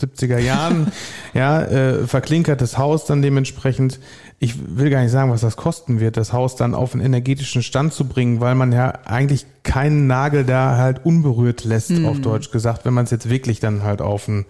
70er 0.00 0.38
Jahren, 0.38 0.92
ja, 1.34 1.60
äh, 1.60 2.06
verklinkertes 2.06 2.78
Haus 2.78 3.04
dann 3.04 3.20
dementsprechend. 3.20 3.98
Ich 4.38 4.54
will 4.76 4.90
gar 4.90 5.02
nicht 5.02 5.10
sagen, 5.10 5.32
was 5.32 5.40
das 5.40 5.56
kosten 5.56 5.98
wird, 5.98 6.16
das 6.16 6.32
Haus 6.32 6.54
dann 6.54 6.72
auf 6.72 6.94
einen 6.94 7.04
energetischen 7.04 7.64
Stand 7.64 7.92
zu 7.92 8.06
bringen, 8.06 8.40
weil 8.40 8.54
man 8.54 8.70
ja 8.70 8.92
eigentlich 9.06 9.44
keinen 9.64 10.06
Nagel 10.06 10.44
da 10.44 10.76
halt 10.76 11.04
unberührt 11.04 11.64
lässt, 11.64 11.92
auf 12.04 12.20
Deutsch 12.20 12.52
gesagt, 12.52 12.84
wenn 12.84 12.94
man 12.94 13.04
es 13.04 13.10
jetzt 13.10 13.28
wirklich 13.28 13.58
dann 13.58 13.82
halt 13.82 14.00
auf 14.00 14.28
ein 14.28 14.46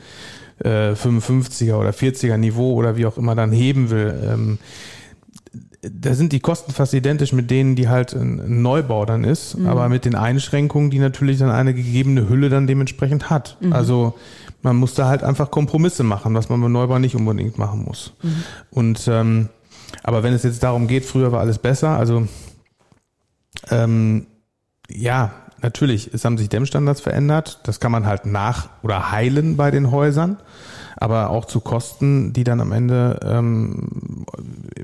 äh, 0.64 0.92
55er 0.92 1.74
oder 1.74 1.90
40er 1.90 2.36
Niveau 2.36 2.74
oder 2.74 2.96
wie 2.96 3.06
auch 3.06 3.16
immer 3.16 3.34
dann 3.34 3.52
heben 3.52 3.90
will. 3.90 4.14
Ähm, 4.24 4.58
da 5.82 6.14
sind 6.14 6.32
die 6.32 6.40
Kosten 6.40 6.72
fast 6.72 6.92
identisch 6.92 7.32
mit 7.32 7.50
denen, 7.50 7.74
die 7.74 7.88
halt 7.88 8.12
ein 8.12 8.60
Neubau 8.62 9.06
dann 9.06 9.24
ist, 9.24 9.56
mhm. 9.56 9.66
aber 9.66 9.88
mit 9.88 10.04
den 10.04 10.14
Einschränkungen, 10.14 10.90
die 10.90 10.98
natürlich 10.98 11.38
dann 11.38 11.50
eine 11.50 11.72
gegebene 11.72 12.28
Hülle 12.28 12.50
dann 12.50 12.66
dementsprechend 12.66 13.30
hat. 13.30 13.56
Mhm. 13.60 13.72
Also 13.72 14.14
man 14.62 14.76
muss 14.76 14.92
da 14.94 15.08
halt 15.08 15.22
einfach 15.22 15.50
Kompromisse 15.50 16.02
machen, 16.02 16.34
was 16.34 16.50
man 16.50 16.60
beim 16.60 16.72
Neubau 16.72 16.98
nicht 16.98 17.16
unbedingt 17.16 17.56
machen 17.56 17.84
muss. 17.84 18.12
Mhm. 18.22 18.44
Und 18.70 19.08
ähm, 19.08 19.48
aber 20.02 20.22
wenn 20.22 20.34
es 20.34 20.42
jetzt 20.42 20.62
darum 20.62 20.86
geht, 20.86 21.04
früher 21.04 21.32
war 21.32 21.40
alles 21.40 21.58
besser, 21.58 21.90
also 21.90 22.28
ähm, 23.70 24.26
ja, 24.88 25.32
natürlich, 25.62 26.12
es 26.12 26.24
haben 26.24 26.38
sich 26.38 26.48
Dämmstandards 26.48 27.00
verändert. 27.00 27.60
Das 27.64 27.80
kann 27.80 27.92
man 27.92 28.06
halt 28.06 28.26
nach 28.26 28.68
oder 28.82 29.10
heilen 29.12 29.56
bei 29.56 29.70
den 29.70 29.90
Häusern 29.90 30.38
aber 31.00 31.30
auch 31.30 31.46
zu 31.46 31.60
Kosten, 31.60 32.34
die 32.34 32.44
dann 32.44 32.60
am 32.60 32.72
Ende 32.72 33.18
ähm, 33.24 34.26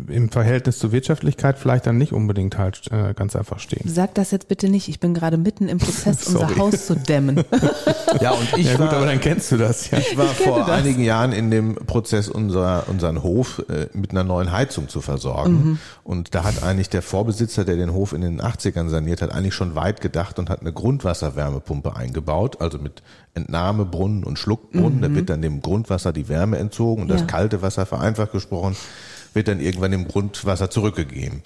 im 0.08 0.30
Verhältnis 0.30 0.78
zur 0.78 0.90
Wirtschaftlichkeit 0.90 1.58
vielleicht 1.58 1.87
dann 1.87 1.99
nicht 1.99 2.14
unbedingt 2.14 2.56
halt 2.56 2.90
äh, 2.90 3.12
ganz 3.12 3.37
einfach 3.37 3.58
stehen. 3.58 3.82
Sag 3.85 4.14
das 4.14 4.30
jetzt 4.30 4.49
bitte 4.49 4.70
nicht. 4.70 4.88
Ich 4.88 4.99
bin 4.99 5.12
gerade 5.12 5.37
mitten 5.37 5.68
im 5.68 5.76
Prozess, 5.76 6.26
unser 6.26 6.56
Haus 6.56 6.87
zu 6.87 6.96
dämmen. 6.96 7.44
ja, 8.20 8.30
und 8.30 8.56
ich 8.56 8.66
ja, 8.66 8.73
gut, 8.73 8.87
war, 8.87 8.94
aber 8.94 9.06
dann 9.06 9.20
kennst 9.20 9.52
du 9.52 9.58
das 9.58 9.90
ja. 9.90 9.99
Ich 9.99 10.16
war 10.16 10.25
ich 10.25 10.38
vor 10.38 10.61
das. 10.61 10.70
einigen 10.70 11.04
Jahren 11.04 11.32
in 11.32 11.50
dem 11.50 11.75
Prozess, 11.75 12.30
unser, 12.30 12.88
unseren 12.88 13.23
Hof 13.23 13.62
äh, 13.68 13.88
mit 13.92 14.12
einer 14.12 14.25
neuen 14.25 14.52
Heizung 14.52 14.88
zu 14.88 15.02
versorgen. 15.02 15.52
Mhm. 15.52 15.78
Und 16.02 16.35
da 16.35 16.44
hat 16.44 16.62
eigentlich 16.62 16.88
der 16.88 17.02
Vorbesitzer, 17.02 17.66
der 17.66 17.76
den 17.76 17.92
Hof 17.92 18.14
in 18.14 18.23
den 18.23 18.40
80ern 18.40 18.88
saniert 18.88 19.20
hat, 19.20 19.32
eigentlich 19.32 19.54
schon 19.54 19.75
weit 19.75 20.00
gedacht 20.00 20.38
und 20.38 20.49
hat 20.49 20.62
eine 20.62 20.73
Grundwasserwärmepumpe 20.73 21.94
eingebaut, 21.94 22.62
also 22.62 22.78
mit 22.78 23.02
Entnahmebrunnen 23.37 24.25
und 24.25 24.38
Schluckbrunnen. 24.38 24.99
Mhm. 24.99 25.02
Da 25.02 25.14
wird 25.14 25.31
dann 25.31 25.43
dem 25.43 25.61
Grundwasser 25.62 26.12
die 26.12 26.28
Wärme 26.28 26.59
entzogen 26.59 27.02
und 27.02 27.09
ja. 27.09 27.16
das 27.16 27.26
kalte 27.26 27.62
Wasser, 27.62 27.87
vereinfacht 27.87 28.33
gesprochen, 28.33 28.76
wird 29.35 29.49
dann 29.49 29.61
irgendwann 29.61 29.90
dem 29.90 30.09
Grundwasser 30.09 30.71
zurückgegeben. 30.71 31.43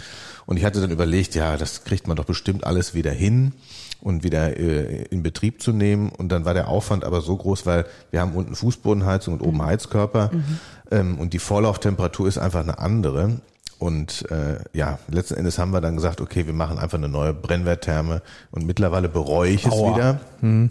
Und 0.47 0.57
ich 0.57 0.65
hatte 0.65 0.81
dann 0.81 0.91
überlegt, 0.91 1.35
ja, 1.35 1.57
das 1.57 1.85
kriegt 1.85 2.07
man 2.07 2.17
doch 2.17 2.25
bestimmt 2.25 2.65
alles 2.65 2.95
wieder 2.95 3.11
hin 3.11 3.53
und 4.01 4.25
wieder 4.25 4.57
äh, 4.57 5.05
in 5.11 5.23
Betrieb 5.23 5.61
zu 5.61 5.73
nehmen. 5.73 6.11
Und 6.11 6.31
dann 6.31 6.45
war 6.45 6.55
der 6.55 6.69
Aufwand 6.69 7.05
aber 7.05 7.21
so 7.21 7.37
groß, 7.37 7.67
weil 7.67 7.85
wir 8.11 8.21
haben 8.21 8.33
unten 8.33 8.55
Fußbodenheizung 8.55 9.35
und 9.35 9.41
oben 9.43 9.59
mhm. 9.59 9.67
Heizkörper 9.67 10.31
mhm. 10.33 10.59
ähm, 10.91 11.19
und 11.19 11.33
die 11.35 11.39
Vorlauftemperatur 11.39 12.29
ist 12.29 12.39
einfach 12.39 12.61
eine 12.61 12.79
andere. 12.79 13.41
Und 13.79 14.31
äh, 14.31 14.59
ja, 14.75 14.99
letzten 15.09 15.37
Endes 15.37 15.59
haben 15.59 15.73
wir 15.73 15.81
dann 15.81 15.97
gesagt, 15.97 16.21
okay, 16.21 16.47
wir 16.47 16.53
machen 16.53 16.79
einfach 16.79 16.99
eine 16.99 17.09
neue 17.09 17.33
Brennwerttherme 17.33 18.21
und 18.51 18.67
mittlerweile 18.67 19.09
bereue 19.09 19.51
ich 19.51 19.65
es 19.65 19.73
Aua. 19.73 19.95
wieder. 19.95 20.21
Hm. 20.41 20.71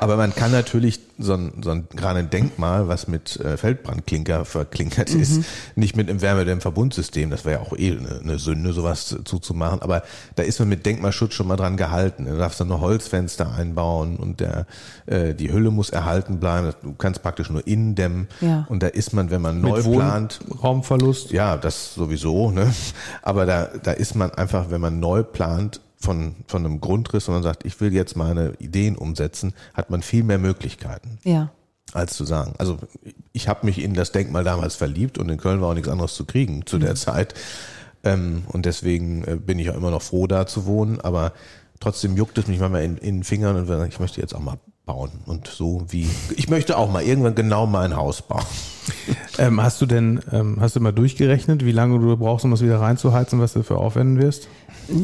Aber 0.00 0.16
man 0.16 0.34
kann 0.34 0.52
natürlich 0.52 1.00
so 1.18 1.34
ein, 1.34 1.52
so 1.62 1.70
ein 1.70 1.88
gerade 1.94 2.20
ein 2.20 2.30
Denkmal, 2.30 2.88
was 2.88 3.08
mit 3.08 3.38
äh, 3.40 3.56
Feldbrandklinker 3.56 4.44
verklinkert 4.44 5.12
mhm. 5.12 5.20
ist, 5.20 5.44
nicht 5.74 5.96
mit 5.96 6.08
einem 6.08 6.20
Wärmedämmverbundsystem. 6.20 7.30
Das 7.30 7.44
wäre 7.44 7.60
ja 7.60 7.66
auch 7.66 7.76
eh 7.76 7.92
eine, 7.92 8.20
eine 8.20 8.38
Sünde, 8.38 8.72
sowas 8.72 9.16
zuzumachen. 9.24 9.82
Aber 9.82 10.02
da 10.36 10.42
ist 10.42 10.58
man 10.60 10.68
mit 10.68 10.86
Denkmalschutz 10.86 11.34
schon 11.34 11.48
mal 11.48 11.56
dran 11.56 11.76
gehalten. 11.76 12.26
Du 12.26 12.36
darfst 12.36 12.60
dann 12.60 12.68
nur 12.68 12.80
Holzfenster 12.80 13.52
einbauen 13.52 14.16
und 14.16 14.40
der 14.40 14.66
äh, 15.06 15.34
die 15.34 15.52
Hülle 15.52 15.70
muss 15.70 15.90
erhalten 15.90 16.38
bleiben. 16.38 16.72
Du 16.82 16.94
kannst 16.94 17.22
praktisch 17.22 17.50
nur 17.50 17.66
innen 17.66 17.94
dämmen. 17.94 18.28
Ja. 18.40 18.66
Und 18.68 18.82
da 18.82 18.88
ist 18.88 19.12
man, 19.12 19.30
wenn 19.30 19.42
man 19.42 19.60
neu 19.60 19.82
plant. 19.82 20.40
Raumverlust. 20.62 21.32
Ja, 21.32 21.56
das 21.56 21.94
sowieso. 21.94 22.50
Ne? 22.50 22.72
Aber 23.22 23.46
da, 23.46 23.68
da 23.82 23.92
ist 23.92 24.14
man 24.14 24.30
einfach, 24.30 24.70
wenn 24.70 24.80
man 24.80 25.00
neu 25.00 25.22
plant, 25.22 25.80
von, 25.98 26.36
von 26.46 26.64
einem 26.64 26.80
Grundriss 26.80 27.28
und 27.28 27.34
man 27.34 27.42
sagt, 27.42 27.64
ich 27.64 27.80
will 27.80 27.92
jetzt 27.92 28.16
meine 28.16 28.54
Ideen 28.58 28.96
umsetzen, 28.96 29.54
hat 29.74 29.90
man 29.90 30.02
viel 30.02 30.22
mehr 30.22 30.38
Möglichkeiten. 30.38 31.18
Ja. 31.24 31.50
Als 31.92 32.14
zu 32.14 32.24
sagen. 32.24 32.54
Also 32.58 32.78
ich 33.32 33.48
habe 33.48 33.66
mich 33.66 33.82
in 33.82 33.94
das 33.94 34.12
Denkmal 34.12 34.44
damals 34.44 34.76
verliebt 34.76 35.18
und 35.18 35.28
in 35.28 35.38
Köln 35.38 35.60
war 35.60 35.70
auch 35.70 35.74
nichts 35.74 35.88
anderes 35.88 36.14
zu 36.14 36.24
kriegen 36.26 36.66
zu 36.66 36.76
mhm. 36.76 36.80
der 36.80 36.94
Zeit. 36.94 37.34
Ähm, 38.04 38.44
und 38.48 38.66
deswegen 38.66 39.24
äh, 39.24 39.36
bin 39.36 39.58
ich 39.58 39.70
auch 39.70 39.74
immer 39.76 39.90
noch 39.90 40.02
froh, 40.02 40.26
da 40.26 40.46
zu 40.46 40.66
wohnen. 40.66 41.00
Aber 41.00 41.32
trotzdem 41.80 42.16
juckt 42.16 42.36
es 42.38 42.46
mich 42.46 42.60
manchmal 42.60 42.84
in, 42.84 42.98
in 42.98 43.16
den 43.16 43.24
Fingern 43.24 43.56
und 43.56 43.68
wenn 43.68 43.88
ich 43.88 44.00
möchte 44.00 44.20
jetzt 44.20 44.34
auch 44.34 44.40
mal 44.40 44.58
bauen. 44.88 45.10
Und 45.26 45.46
so 45.46 45.84
wie, 45.88 46.08
ich 46.36 46.48
möchte 46.48 46.76
auch 46.76 46.90
mal 46.90 47.02
irgendwann 47.02 47.34
genau 47.34 47.66
mein 47.66 47.94
Haus 47.94 48.22
bauen. 48.22 48.44
Ähm, 49.38 49.62
hast 49.62 49.80
du 49.80 49.86
denn, 49.86 50.20
ähm, 50.32 50.56
hast 50.58 50.74
du 50.74 50.80
mal 50.80 50.90
durchgerechnet, 50.90 51.64
wie 51.64 51.70
lange 51.70 52.00
du 52.00 52.16
brauchst, 52.16 52.44
um 52.44 52.50
das 52.50 52.60
wieder 52.60 52.80
reinzuheizen, 52.80 53.38
was 53.38 53.52
du 53.52 53.60
dafür 53.60 53.78
aufwenden 53.78 54.20
wirst? 54.20 54.48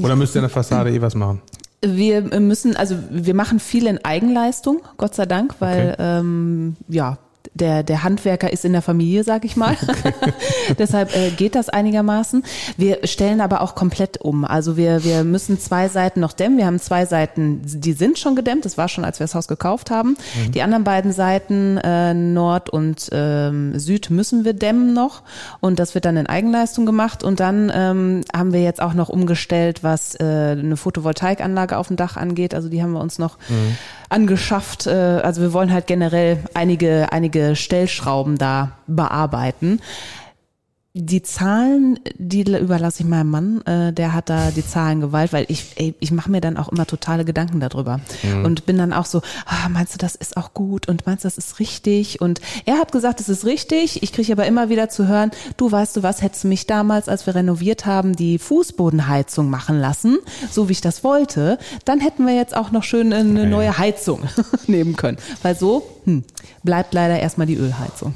Oder 0.02 0.16
müsst 0.16 0.34
ihr 0.34 0.40
in 0.40 0.44
der 0.44 0.50
Fassade 0.50 0.90
eh 0.90 1.00
was 1.00 1.14
machen? 1.14 1.42
Wir 1.84 2.22
müssen, 2.40 2.76
also 2.76 2.96
wir 3.10 3.34
machen 3.34 3.60
viel 3.60 3.86
in 3.86 4.02
Eigenleistung, 4.02 4.80
Gott 4.96 5.14
sei 5.14 5.26
Dank, 5.26 5.56
weil 5.58 5.92
okay. 5.92 6.18
ähm, 6.18 6.76
ja, 6.88 7.18
der, 7.52 7.82
der 7.82 8.02
Handwerker 8.02 8.52
ist 8.52 8.64
in 8.64 8.72
der 8.72 8.82
Familie, 8.82 9.24
sag 9.24 9.44
ich 9.44 9.56
mal. 9.56 9.76
Okay. 9.82 10.32
Deshalb 10.78 11.14
äh, 11.14 11.30
geht 11.30 11.54
das 11.54 11.68
einigermaßen. 11.68 12.44
Wir 12.76 13.06
stellen 13.06 13.40
aber 13.40 13.60
auch 13.60 13.74
komplett 13.74 14.20
um. 14.20 14.44
Also 14.44 14.76
wir, 14.76 15.04
wir 15.04 15.24
müssen 15.24 15.58
zwei 15.58 15.88
Seiten 15.88 16.20
noch 16.20 16.32
dämmen. 16.32 16.58
Wir 16.58 16.66
haben 16.66 16.80
zwei 16.80 17.04
Seiten, 17.06 17.60
die 17.64 17.92
sind 17.92 18.18
schon 18.18 18.34
gedämmt. 18.34 18.64
Das 18.64 18.78
war 18.78 18.88
schon, 18.88 19.04
als 19.04 19.20
wir 19.20 19.24
das 19.24 19.34
Haus 19.34 19.48
gekauft 19.48 19.90
haben. 19.90 20.10
Mhm. 20.10 20.52
Die 20.52 20.62
anderen 20.62 20.84
beiden 20.84 21.12
Seiten, 21.12 21.76
äh, 21.78 22.14
Nord 22.14 22.70
und 22.70 23.08
ähm, 23.12 23.78
Süd, 23.78 24.10
müssen 24.10 24.44
wir 24.44 24.54
dämmen 24.54 24.94
noch. 24.94 25.22
Und 25.60 25.78
das 25.78 25.94
wird 25.94 26.06
dann 26.06 26.16
in 26.16 26.26
Eigenleistung 26.26 26.86
gemacht. 26.86 27.22
Und 27.22 27.40
dann 27.40 27.70
ähm, 27.74 28.22
haben 28.34 28.52
wir 28.52 28.62
jetzt 28.62 28.80
auch 28.80 28.94
noch 28.94 29.08
umgestellt, 29.10 29.82
was 29.82 30.14
äh, 30.14 30.24
eine 30.24 30.76
Photovoltaikanlage 30.76 31.76
auf 31.76 31.88
dem 31.88 31.96
Dach 31.96 32.16
angeht. 32.16 32.54
Also 32.54 32.68
die 32.68 32.82
haben 32.82 32.92
wir 32.92 33.00
uns 33.00 33.18
noch 33.18 33.38
mhm 33.48 33.76
angeschafft. 34.14 34.86
Äh, 34.86 34.92
also 34.92 35.42
wir 35.42 35.52
wollen 35.52 35.72
halt 35.72 35.86
generell 35.86 36.38
einige, 36.54 37.08
einige 37.10 37.33
Stellschrauben 37.54 38.38
da 38.38 38.72
bearbeiten. 38.86 39.80
Die 40.96 41.22
Zahlen, 41.22 41.98
die 42.18 42.42
überlasse 42.42 43.02
ich 43.02 43.08
meinem 43.08 43.28
Mann, 43.28 43.62
äh, 43.62 43.92
der 43.92 44.12
hat 44.12 44.30
da 44.30 44.52
die 44.52 44.64
Zahlen 44.64 45.00
gewalt, 45.00 45.32
weil 45.32 45.44
ich, 45.48 45.72
ey, 45.74 45.92
ich 45.98 46.12
mache 46.12 46.30
mir 46.30 46.40
dann 46.40 46.56
auch 46.56 46.68
immer 46.68 46.86
totale 46.86 47.24
Gedanken 47.24 47.58
darüber 47.58 48.00
mhm. 48.22 48.44
und 48.44 48.64
bin 48.64 48.78
dann 48.78 48.92
auch 48.92 49.04
so, 49.04 49.20
ah, 49.44 49.68
meinst 49.68 49.94
du, 49.94 49.98
das 49.98 50.14
ist 50.14 50.36
auch 50.36 50.54
gut 50.54 50.86
und 50.86 51.04
meinst 51.04 51.24
du, 51.24 51.26
das 51.26 51.36
ist 51.36 51.58
richtig? 51.58 52.20
Und 52.20 52.40
er 52.64 52.78
hat 52.78 52.92
gesagt, 52.92 53.18
es 53.18 53.28
ist 53.28 53.44
richtig. 53.44 54.04
Ich 54.04 54.12
kriege 54.12 54.30
aber 54.30 54.46
immer 54.46 54.68
wieder 54.68 54.88
zu 54.88 55.08
hören, 55.08 55.32
du 55.56 55.72
weißt 55.72 55.96
du 55.96 56.04
was, 56.04 56.22
hättest 56.22 56.44
du 56.44 56.48
mich 56.48 56.68
damals, 56.68 57.08
als 57.08 57.26
wir 57.26 57.34
renoviert 57.34 57.86
haben, 57.86 58.14
die 58.14 58.38
Fußbodenheizung 58.38 59.50
machen 59.50 59.80
lassen, 59.80 60.18
so 60.48 60.68
wie 60.68 60.72
ich 60.74 60.80
das 60.80 61.02
wollte, 61.02 61.58
dann 61.84 61.98
hätten 61.98 62.24
wir 62.24 62.36
jetzt 62.36 62.56
auch 62.56 62.70
noch 62.70 62.84
schön 62.84 63.12
eine 63.12 63.48
neue 63.48 63.78
Heizung 63.78 64.20
nehmen 64.68 64.94
können. 64.94 65.18
Weil 65.42 65.56
so 65.56 65.84
hm, 66.04 66.22
bleibt 66.62 66.94
leider 66.94 67.18
erstmal 67.18 67.48
die 67.48 67.56
Ölheizung. 67.56 68.14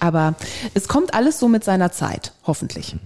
Aber 0.00 0.34
es 0.74 0.88
kommt 0.88 1.14
alles 1.14 1.38
so 1.38 1.48
mit 1.48 1.64
seiner 1.64 1.92
Zeit, 1.92 2.32
hoffentlich. 2.46 2.96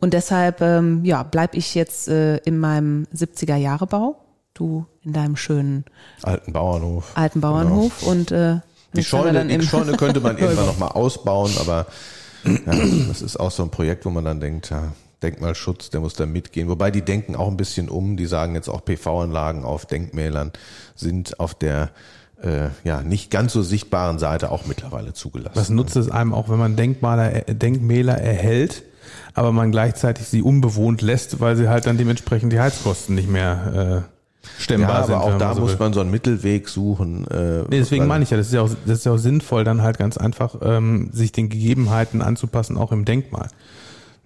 Und 0.00 0.14
deshalb, 0.14 0.60
ähm, 0.60 1.04
ja, 1.04 1.22
bleib 1.22 1.54
ich 1.54 1.74
jetzt 1.74 2.08
äh, 2.08 2.36
in 2.38 2.58
meinem 2.58 3.06
70er-Jahre-Bau. 3.14 4.16
Du 4.54 4.86
in 5.04 5.12
deinem 5.12 5.36
schönen 5.36 5.84
alten 6.22 6.52
Bauernhof. 6.52 7.12
Alten 7.14 7.40
Bauernhof 7.40 8.00
genau. 8.00 8.10
und 8.10 8.32
äh, 8.32 8.56
die 8.94 9.04
Scheune, 9.04 9.44
die 9.44 9.66
Scheune 9.66 9.96
könnte 9.96 10.20
man 10.20 10.38
irgendwann 10.38 10.66
nochmal 10.66 10.90
ausbauen, 10.90 11.52
aber 11.60 11.86
ja, 12.44 12.72
das 13.08 13.22
ist 13.22 13.38
auch 13.38 13.50
so 13.50 13.62
ein 13.62 13.70
Projekt, 13.70 14.04
wo 14.04 14.10
man 14.10 14.24
dann 14.24 14.40
denkt, 14.40 14.70
ja, 14.70 14.92
Denkmalschutz, 15.22 15.90
der 15.90 16.00
muss 16.00 16.14
da 16.14 16.26
mitgehen. 16.26 16.68
Wobei 16.68 16.90
die 16.90 17.02
denken 17.02 17.34
auch 17.34 17.48
ein 17.48 17.56
bisschen 17.56 17.88
um, 17.88 18.16
die 18.16 18.26
sagen 18.26 18.54
jetzt 18.54 18.68
auch 18.68 18.84
PV-Anlagen 18.84 19.64
auf 19.64 19.86
Denkmälern 19.86 20.52
sind 20.94 21.40
auf 21.40 21.54
der 21.54 21.90
äh, 22.42 22.68
ja 22.84 23.02
nicht 23.02 23.30
ganz 23.30 23.52
so 23.52 23.62
sichtbaren 23.62 24.18
Seite 24.18 24.50
auch 24.50 24.66
mittlerweile 24.66 25.12
zugelassen. 25.12 25.56
Was 25.56 25.70
nutzt 25.70 25.96
es 25.96 26.10
einem 26.10 26.34
auch, 26.34 26.48
wenn 26.48 26.58
man 26.58 26.76
Denkmaler, 26.76 27.42
Denkmäler 27.42 28.18
erhält, 28.18 28.82
aber 29.34 29.52
man 29.52 29.70
gleichzeitig 29.70 30.26
sie 30.26 30.42
unbewohnt 30.42 31.02
lässt, 31.02 31.40
weil 31.40 31.56
sie 31.56 31.68
halt 31.68 31.86
dann 31.86 31.96
dementsprechend 31.98 32.52
die 32.52 32.60
Heizkosten 32.60 33.14
nicht 33.14 33.28
mehr 33.28 34.04
äh, 34.06 34.60
stemmbar 34.60 34.90
ja, 34.90 34.96
aber 34.96 35.06
sind. 35.06 35.34
Auch 35.34 35.38
da 35.38 35.54
so 35.54 35.60
muss 35.62 35.72
will. 35.72 35.78
man 35.78 35.92
so 35.92 36.00
einen 36.00 36.10
Mittelweg 36.10 36.68
suchen. 36.68 37.26
Äh, 37.28 37.62
nee, 37.62 37.78
deswegen 37.78 38.06
meine 38.06 38.24
ich 38.24 38.30
ja, 38.30 38.36
das 38.36 38.48
ist 38.48 38.52
ja 38.52 38.62
auch, 38.62 38.70
das 38.86 38.98
ist 38.98 39.06
ja 39.06 39.12
auch 39.12 39.18
sinnvoll, 39.18 39.64
dann 39.64 39.82
halt 39.82 39.98
ganz 39.98 40.16
einfach 40.16 40.56
ähm, 40.62 41.10
sich 41.12 41.32
den 41.32 41.48
Gegebenheiten 41.48 42.22
anzupassen, 42.22 42.76
auch 42.76 42.92
im 42.92 43.04
Denkmal. 43.04 43.48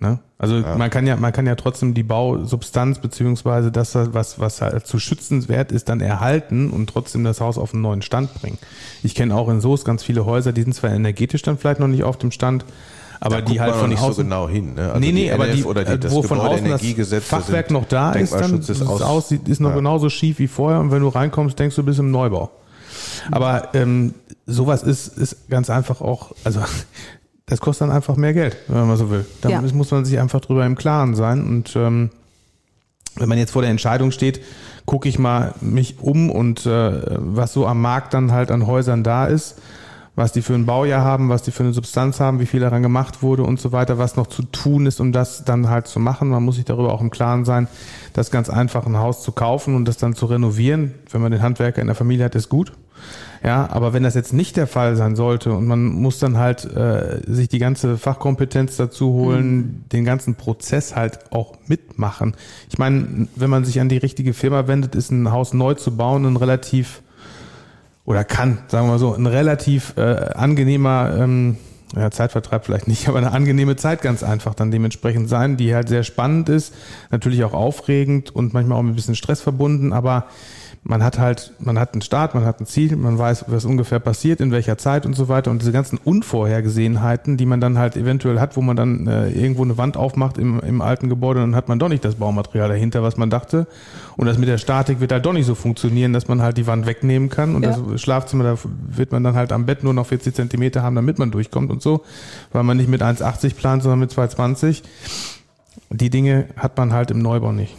Ne? 0.03 0.19
Also 0.37 0.57
ja. 0.57 0.77
man 0.77 0.91
kann 0.91 1.07
ja, 1.07 1.15
man 1.15 1.33
kann 1.33 1.47
ja 1.47 1.55
trotzdem 1.55 1.95
die 1.95 2.03
Bausubstanz 2.03 2.99
beziehungsweise 2.99 3.71
das, 3.71 3.95
was, 3.95 4.41
was 4.41 4.61
halt 4.61 4.85
zu 4.85 4.99
schützenswert 4.99 5.71
ist, 5.71 5.89
dann 5.89 6.01
erhalten 6.01 6.71
und 6.71 6.91
trotzdem 6.91 7.23
das 7.23 7.41
Haus 7.41 7.57
auf 7.57 7.73
einen 7.73 7.83
neuen 7.83 8.03
Stand 8.03 8.35
bringen. 8.35 8.59
Ich 9.05 9.15
kenne 9.15 9.37
auch 9.37 9.49
in 9.49 9.61
Soest 9.61 9.85
ganz 9.85 10.03
viele 10.03 10.27
Häuser, 10.27 10.53
die 10.53 10.63
sind 10.63 10.75
zwar 10.75 10.91
energetisch 10.91 11.43
dann 11.43 11.57
vielleicht 11.57 11.79
noch 11.79 11.87
nicht 11.87 12.03
auf 12.03 12.19
dem 12.19 12.33
Stand, 12.33 12.65
aber 13.21 13.37
da 13.37 13.43
die 13.43 13.61
halt 13.61 13.77
von 13.77 13.91
nicht 13.91 14.03
außen, 14.03 14.15
so 14.15 14.23
genau 14.23 14.49
hin. 14.49 14.75
Ne? 14.75 14.89
Also 14.89 14.99
nee, 14.99 15.13
nee, 15.13 15.31
aber 15.31 15.47
die, 15.47 15.63
oder 15.63 15.85
die, 15.85 16.01
das 16.01 16.13
wo 16.13 16.25
von 16.25 16.41
außen 16.41 16.69
das 16.69 17.25
Fachwerk 17.25 17.71
noch 17.71 17.85
da 17.85 18.11
ist, 18.15 18.35
dann 18.35 18.59
ist 18.59 18.69
es 18.69 18.83
aus, 18.83 19.31
ist 19.31 19.61
noch 19.61 19.71
ja. 19.71 19.77
genauso 19.77 20.11
schief 20.11 20.41
wie 20.41 20.49
vorher 20.49 20.81
und 20.81 20.91
wenn 20.91 21.03
du 21.03 21.09
reinkommst, 21.09 21.57
denkst 21.57 21.77
du, 21.77 21.85
bist 21.85 22.01
im 22.01 22.11
Neubau. 22.11 22.51
Aber 23.31 23.69
ähm, 23.75 24.15
sowas 24.47 24.83
ist, 24.83 25.17
ist 25.17 25.49
ganz 25.49 25.71
einfach 25.71 26.01
auch, 26.01 26.33
also 26.43 26.61
das 27.53 27.61
kostet 27.61 27.87
dann 27.87 27.95
einfach 27.95 28.17
mehr 28.17 28.33
Geld, 28.33 28.57
wenn 28.69 28.87
man 28.87 28.97
so 28.97 29.11
will. 29.11 29.27
Da 29.43 29.51
ja. 29.51 29.61
muss 29.61 29.91
man 29.91 30.07
sich 30.07 30.19
einfach 30.19 30.41
drüber 30.41 30.65
im 30.65 30.75
Klaren 30.75 31.15
sein. 31.15 31.47
Und 31.47 31.77
ähm, 31.77 32.09
wenn 33.17 33.29
man 33.29 33.37
jetzt 33.37 33.51
vor 33.51 33.61
der 33.61 33.71
Entscheidung 33.71 34.11
steht, 34.11 34.41
gucke 34.87 35.07
ich 35.07 35.19
mal 35.19 35.53
mich 35.61 35.99
um 36.01 36.31
und 36.31 36.65
äh, 36.65 37.03
was 37.19 37.53
so 37.53 37.67
am 37.67 37.83
Markt 37.83 38.15
dann 38.15 38.33
halt 38.33 38.51
an 38.51 38.67
Häusern 38.67 39.05
da 39.05 39.27
ist. 39.27 39.57
was 40.15 40.33
die 40.33 40.43
für 40.43 40.55
ein 40.55 40.67
Baujahr 40.67 41.03
haben, 41.03 41.31
was 41.31 41.43
die 41.43 41.53
für 41.53 41.63
eine 41.63 41.73
Substanz 41.73 42.21
haben, 42.21 42.39
wie 42.39 42.47
viel 42.47 42.61
daran 42.61 42.83
gemacht 42.83 43.23
wurde 43.23 43.45
und 43.45 43.61
so 43.61 43.73
weiter, 43.73 43.97
was 43.97 44.17
noch 44.17 44.27
zu 44.27 44.43
tun 44.43 44.85
ist, 44.85 45.01
um 45.01 45.13
das 45.13 45.45
dann 45.45 45.71
halt 45.71 45.87
zu 45.87 46.01
machen. 46.01 46.29
Man 46.29 46.43
muss 46.43 46.57
sich 46.57 46.67
darüber 46.67 46.93
auch 46.93 47.01
im 47.01 47.11
Klaren 47.11 47.45
sein, 47.45 47.67
das 48.13 48.31
ganz 48.31 48.51
einfach 48.51 48.87
ein 48.87 48.99
Haus 48.99 49.23
zu 49.23 49.33
kaufen 49.33 49.75
und 49.75 49.87
das 49.87 49.97
dann 49.97 50.15
zu 50.15 50.27
renovieren. 50.27 50.95
Wenn 51.11 51.23
man 51.23 51.33
den 51.33 51.41
Handwerker 51.41 51.81
in 51.81 51.87
der 51.87 51.97
Familie 51.97 52.27
hat, 52.27 52.35
ist 52.35 52.51
gut. 52.51 52.73
Ja, 53.45 53.69
aber 53.71 53.93
wenn 53.93 54.05
das 54.05 54.15
jetzt 54.15 54.33
nicht 54.33 54.57
der 54.57 54.69
Fall 54.69 54.95
sein 54.95 55.17
sollte 55.17 55.53
und 55.53 55.67
man 55.67 55.85
muss 55.85 56.21
dann 56.21 56.39
halt 56.39 56.65
äh, 56.65 57.21
sich 57.27 57.49
die 57.49 57.59
ganze 57.59 57.99
Fachkompetenz 57.99 58.77
dazu 58.77 59.13
holen, 59.13 59.57
mhm. 59.57 59.85
den 59.93 60.05
ganzen 60.05 60.37
Prozess 60.37 60.95
halt 60.95 61.33
auch 61.33 61.55
mitmachen. 61.67 62.37
Ich 62.71 62.79
meine, 62.79 63.27
wenn 63.35 63.51
man 63.51 63.65
sich 63.65 63.81
an 63.81 63.89
die 63.89 63.97
richtige 63.97 64.33
Firma 64.33 64.69
wendet, 64.69 64.95
ist 64.95 65.11
ein 65.11 65.33
Haus 65.33 65.55
neu 65.55 65.75
zu 65.75 65.97
bauen 65.97 66.25
ein 66.25 66.37
relativ 66.37 67.03
oder 68.05 68.25
kann, 68.25 68.59
sagen 68.69 68.87
wir 68.87 68.93
mal 68.93 68.99
so, 68.99 69.15
ein 69.15 69.27
relativ 69.27 69.95
äh, 69.97 70.03
angenehmer 70.35 71.15
ähm, 71.19 71.57
ja, 71.97 72.11
Zeitvertreib 72.11 72.65
vielleicht 72.65 72.89
nicht, 72.89 73.09
aber 73.09 73.19
eine 73.19 73.33
angenehme 73.33 73.75
Zeit 73.75 74.03
ganz 74.03 74.23
einfach 74.23 74.55
dann 74.55 74.71
dementsprechend 74.71 75.29
sein, 75.29 75.57
die 75.57 75.75
halt 75.75 75.89
sehr 75.89 76.05
spannend 76.05 76.49
ist, 76.49 76.75
natürlich 77.11 77.43
auch 77.43 77.55
aufregend 77.55 78.31
und 78.35 78.55
manchmal 78.55 78.79
auch 78.79 78.83
mit 78.83 78.93
ein 78.93 78.97
bisschen 78.97 79.17
Stress 79.17 79.41
verbunden, 79.41 79.93
aber 79.93 80.27
man 80.85 81.05
hat 81.05 81.19
halt, 81.19 81.53
man 81.61 81.79
hat 81.79 81.93
einen 81.93 82.03
Start, 82.03 82.35
man 82.35 82.45
hat 82.45 82.61
ein 82.61 82.67
Ziel, 82.67 82.97
man 82.97 83.17
weiß, 83.17 83.45
was 83.47 83.65
ungefähr 83.65 84.01
passiert, 84.01 84.41
in 84.41 84.51
welcher 84.51 84.79
Zeit 84.79 85.07
und 85.07 85.15
so 85.15 85.29
weiter. 85.29 85.53
Und 85.53 85.63
diese 85.63 85.71
ganzen 85.71 85.97
Unvorhergesehenheiten, 85.97 87.37
die 87.37 87.47
man 87.47 87.61
dann 87.61 87.79
halt 87.79 87.97
eventuell 87.97 88.41
hat, 88.41 88.57
wo 88.57 88.63
man 88.63 88.75
dann 88.75 89.07
äh, 89.07 89.29
irgendwo 89.29 89.63
eine 89.63 89.79
Wand 89.79 89.97
aufmacht 89.97 90.39
im, 90.39 90.59
im 90.59 90.83
alten 90.83 91.09
Gebäude, 91.09 91.39
dann 91.39 91.55
hat 91.55 91.69
man 91.69 91.79
doch 91.79 91.89
nicht 91.89 92.05
das 92.05 92.17
Baumaterial 92.17 92.69
dahinter, 92.69 93.05
was 93.05 93.17
man 93.17 93.31
dachte. 93.31 93.69
Und 94.17 94.27
das 94.27 94.39
mit 94.39 94.49
der 94.49 94.59
Statik 94.59 94.99
wird 94.99 95.13
halt 95.13 95.25
doch 95.25 95.33
nicht 95.33 95.47
so 95.47 95.55
funktionieren, 95.55 96.13
dass 96.13 96.27
man 96.27 96.43
halt 96.43 96.57
die 96.57 96.67
Wand 96.67 96.85
wegnehmen 96.85 97.29
kann. 97.29 97.55
Und 97.55 97.63
ja. 97.63 97.79
das 97.79 98.01
Schlafzimmer, 98.01 98.43
da 98.43 98.59
wird 98.89 99.13
man 99.13 99.23
dann 99.23 99.37
halt 99.37 99.53
am 99.53 99.67
Bett 99.67 99.85
nur 99.85 99.95
noch 99.95 100.07
40 100.07 100.35
Zentimeter 100.35 100.83
haben, 100.83 100.97
damit 100.97 101.17
man 101.17 101.31
durchkommt 101.31 101.71
und 101.71 101.81
so, 101.81 102.03
weil 102.51 102.65
man 102.65 102.77
nicht 102.77 102.89
mit 102.89 103.03
1,80 103.03 103.55
plant, 103.55 103.85
sondern 103.85 104.01
mit 104.01 104.11
2,20. 104.11 104.83
Die 105.91 106.11
Dinge 106.11 106.47
hat 106.57 106.77
man 106.77 106.93
halt 106.93 107.13
im 107.13 107.21
Neubau 107.21 107.53
nicht. 107.53 107.77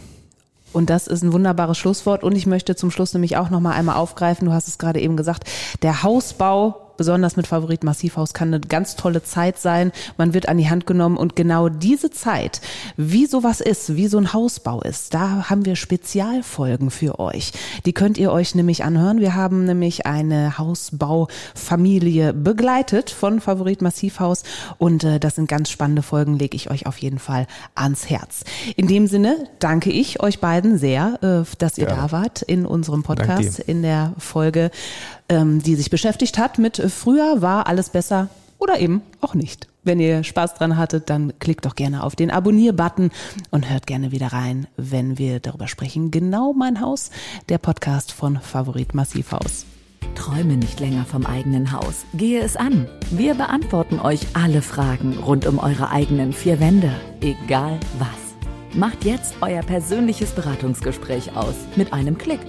Und 0.74 0.90
das 0.90 1.06
ist 1.06 1.22
ein 1.22 1.32
wunderbares 1.32 1.78
Schlusswort. 1.78 2.24
Und 2.24 2.34
ich 2.36 2.46
möchte 2.46 2.74
zum 2.74 2.90
Schluss 2.90 3.14
nämlich 3.14 3.36
auch 3.36 3.48
nochmal 3.48 3.74
einmal 3.74 3.96
aufgreifen. 3.96 4.46
Du 4.46 4.52
hast 4.52 4.68
es 4.68 4.76
gerade 4.76 5.00
eben 5.00 5.16
gesagt. 5.16 5.44
Der 5.82 6.02
Hausbau 6.02 6.83
besonders 6.96 7.36
mit 7.36 7.46
Favorit 7.46 7.84
Massivhaus 7.84 8.34
kann 8.34 8.48
eine 8.48 8.60
ganz 8.60 8.96
tolle 8.96 9.22
Zeit 9.22 9.58
sein. 9.58 9.92
Man 10.16 10.34
wird 10.34 10.48
an 10.48 10.58
die 10.58 10.68
Hand 10.68 10.86
genommen 10.86 11.16
und 11.16 11.36
genau 11.36 11.68
diese 11.68 12.10
Zeit, 12.10 12.60
wie 12.96 13.26
sowas 13.26 13.60
ist, 13.60 13.96
wie 13.96 14.08
so 14.08 14.18
ein 14.18 14.32
Hausbau 14.32 14.80
ist, 14.82 15.14
da 15.14 15.50
haben 15.50 15.64
wir 15.64 15.76
Spezialfolgen 15.76 16.90
für 16.90 17.18
euch. 17.18 17.52
Die 17.84 17.92
könnt 17.92 18.18
ihr 18.18 18.32
euch 18.32 18.54
nämlich 18.54 18.84
anhören. 18.84 19.20
Wir 19.20 19.34
haben 19.34 19.64
nämlich 19.64 20.06
eine 20.06 20.58
Hausbaufamilie 20.58 22.32
begleitet 22.32 23.10
von 23.10 23.40
Favorit 23.40 23.82
Massivhaus 23.82 24.42
und 24.78 25.04
äh, 25.04 25.20
das 25.20 25.36
sind 25.36 25.48
ganz 25.48 25.70
spannende 25.70 26.02
Folgen, 26.02 26.38
lege 26.38 26.56
ich 26.56 26.70
euch 26.70 26.86
auf 26.86 26.98
jeden 26.98 27.18
Fall 27.18 27.46
ans 27.74 28.08
Herz. 28.08 28.44
In 28.76 28.86
dem 28.86 29.06
Sinne 29.06 29.48
danke 29.58 29.90
ich 29.90 30.22
euch 30.22 30.40
beiden 30.40 30.78
sehr, 30.78 31.18
äh, 31.22 31.56
dass 31.58 31.78
ihr 31.78 31.88
ja. 31.88 31.94
da 31.94 32.12
wart 32.12 32.42
in 32.42 32.66
unserem 32.66 33.02
Podcast, 33.02 33.58
in 33.58 33.82
der 33.82 34.12
Folge 34.18 34.70
ähm, 35.28 35.62
die 35.62 35.74
sich 35.74 35.90
beschäftigt 35.90 36.38
hat 36.38 36.58
mit 36.58 36.78
äh, 36.78 36.88
früher 36.88 37.42
war 37.42 37.66
alles 37.66 37.90
besser 37.90 38.28
oder 38.58 38.78
eben 38.78 39.02
auch 39.20 39.34
nicht. 39.34 39.68
Wenn 39.82 40.00
ihr 40.00 40.24
Spaß 40.24 40.54
dran 40.54 40.78
hattet, 40.78 41.10
dann 41.10 41.38
klickt 41.38 41.66
doch 41.66 41.76
gerne 41.76 42.02
auf 42.02 42.16
den 42.16 42.30
Abonnier-Button 42.30 43.10
und 43.50 43.70
hört 43.70 43.86
gerne 43.86 44.12
wieder 44.12 44.28
rein, 44.28 44.66
wenn 44.78 45.18
wir 45.18 45.40
darüber 45.40 45.68
sprechen. 45.68 46.10
Genau 46.10 46.54
mein 46.54 46.80
Haus, 46.80 47.10
der 47.50 47.58
Podcast 47.58 48.12
von 48.12 48.40
Favorit 48.40 48.94
Massivhaus. 48.94 49.66
Träume 50.14 50.56
nicht 50.56 50.80
länger 50.80 51.04
vom 51.04 51.26
eigenen 51.26 51.72
Haus. 51.72 52.06
Gehe 52.14 52.40
es 52.40 52.56
an. 52.56 52.88
Wir 53.10 53.34
beantworten 53.34 54.00
euch 54.00 54.20
alle 54.32 54.62
Fragen 54.62 55.18
rund 55.18 55.46
um 55.46 55.58
eure 55.58 55.90
eigenen 55.90 56.32
vier 56.32 56.60
Wände, 56.60 56.92
egal 57.20 57.78
was. 57.98 58.78
Macht 58.78 59.04
jetzt 59.04 59.34
euer 59.40 59.62
persönliches 59.62 60.30
Beratungsgespräch 60.30 61.36
aus 61.36 61.54
mit 61.76 61.92
einem 61.92 62.16
Klick 62.16 62.40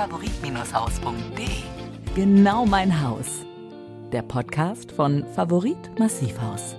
favorit-haus.de. 0.00 2.14
Genau 2.14 2.64
mein 2.64 3.02
Haus. 3.02 3.44
Der 4.12 4.22
Podcast 4.22 4.92
von 4.92 5.26
Favorit 5.34 5.98
Massivhaus. 5.98 6.74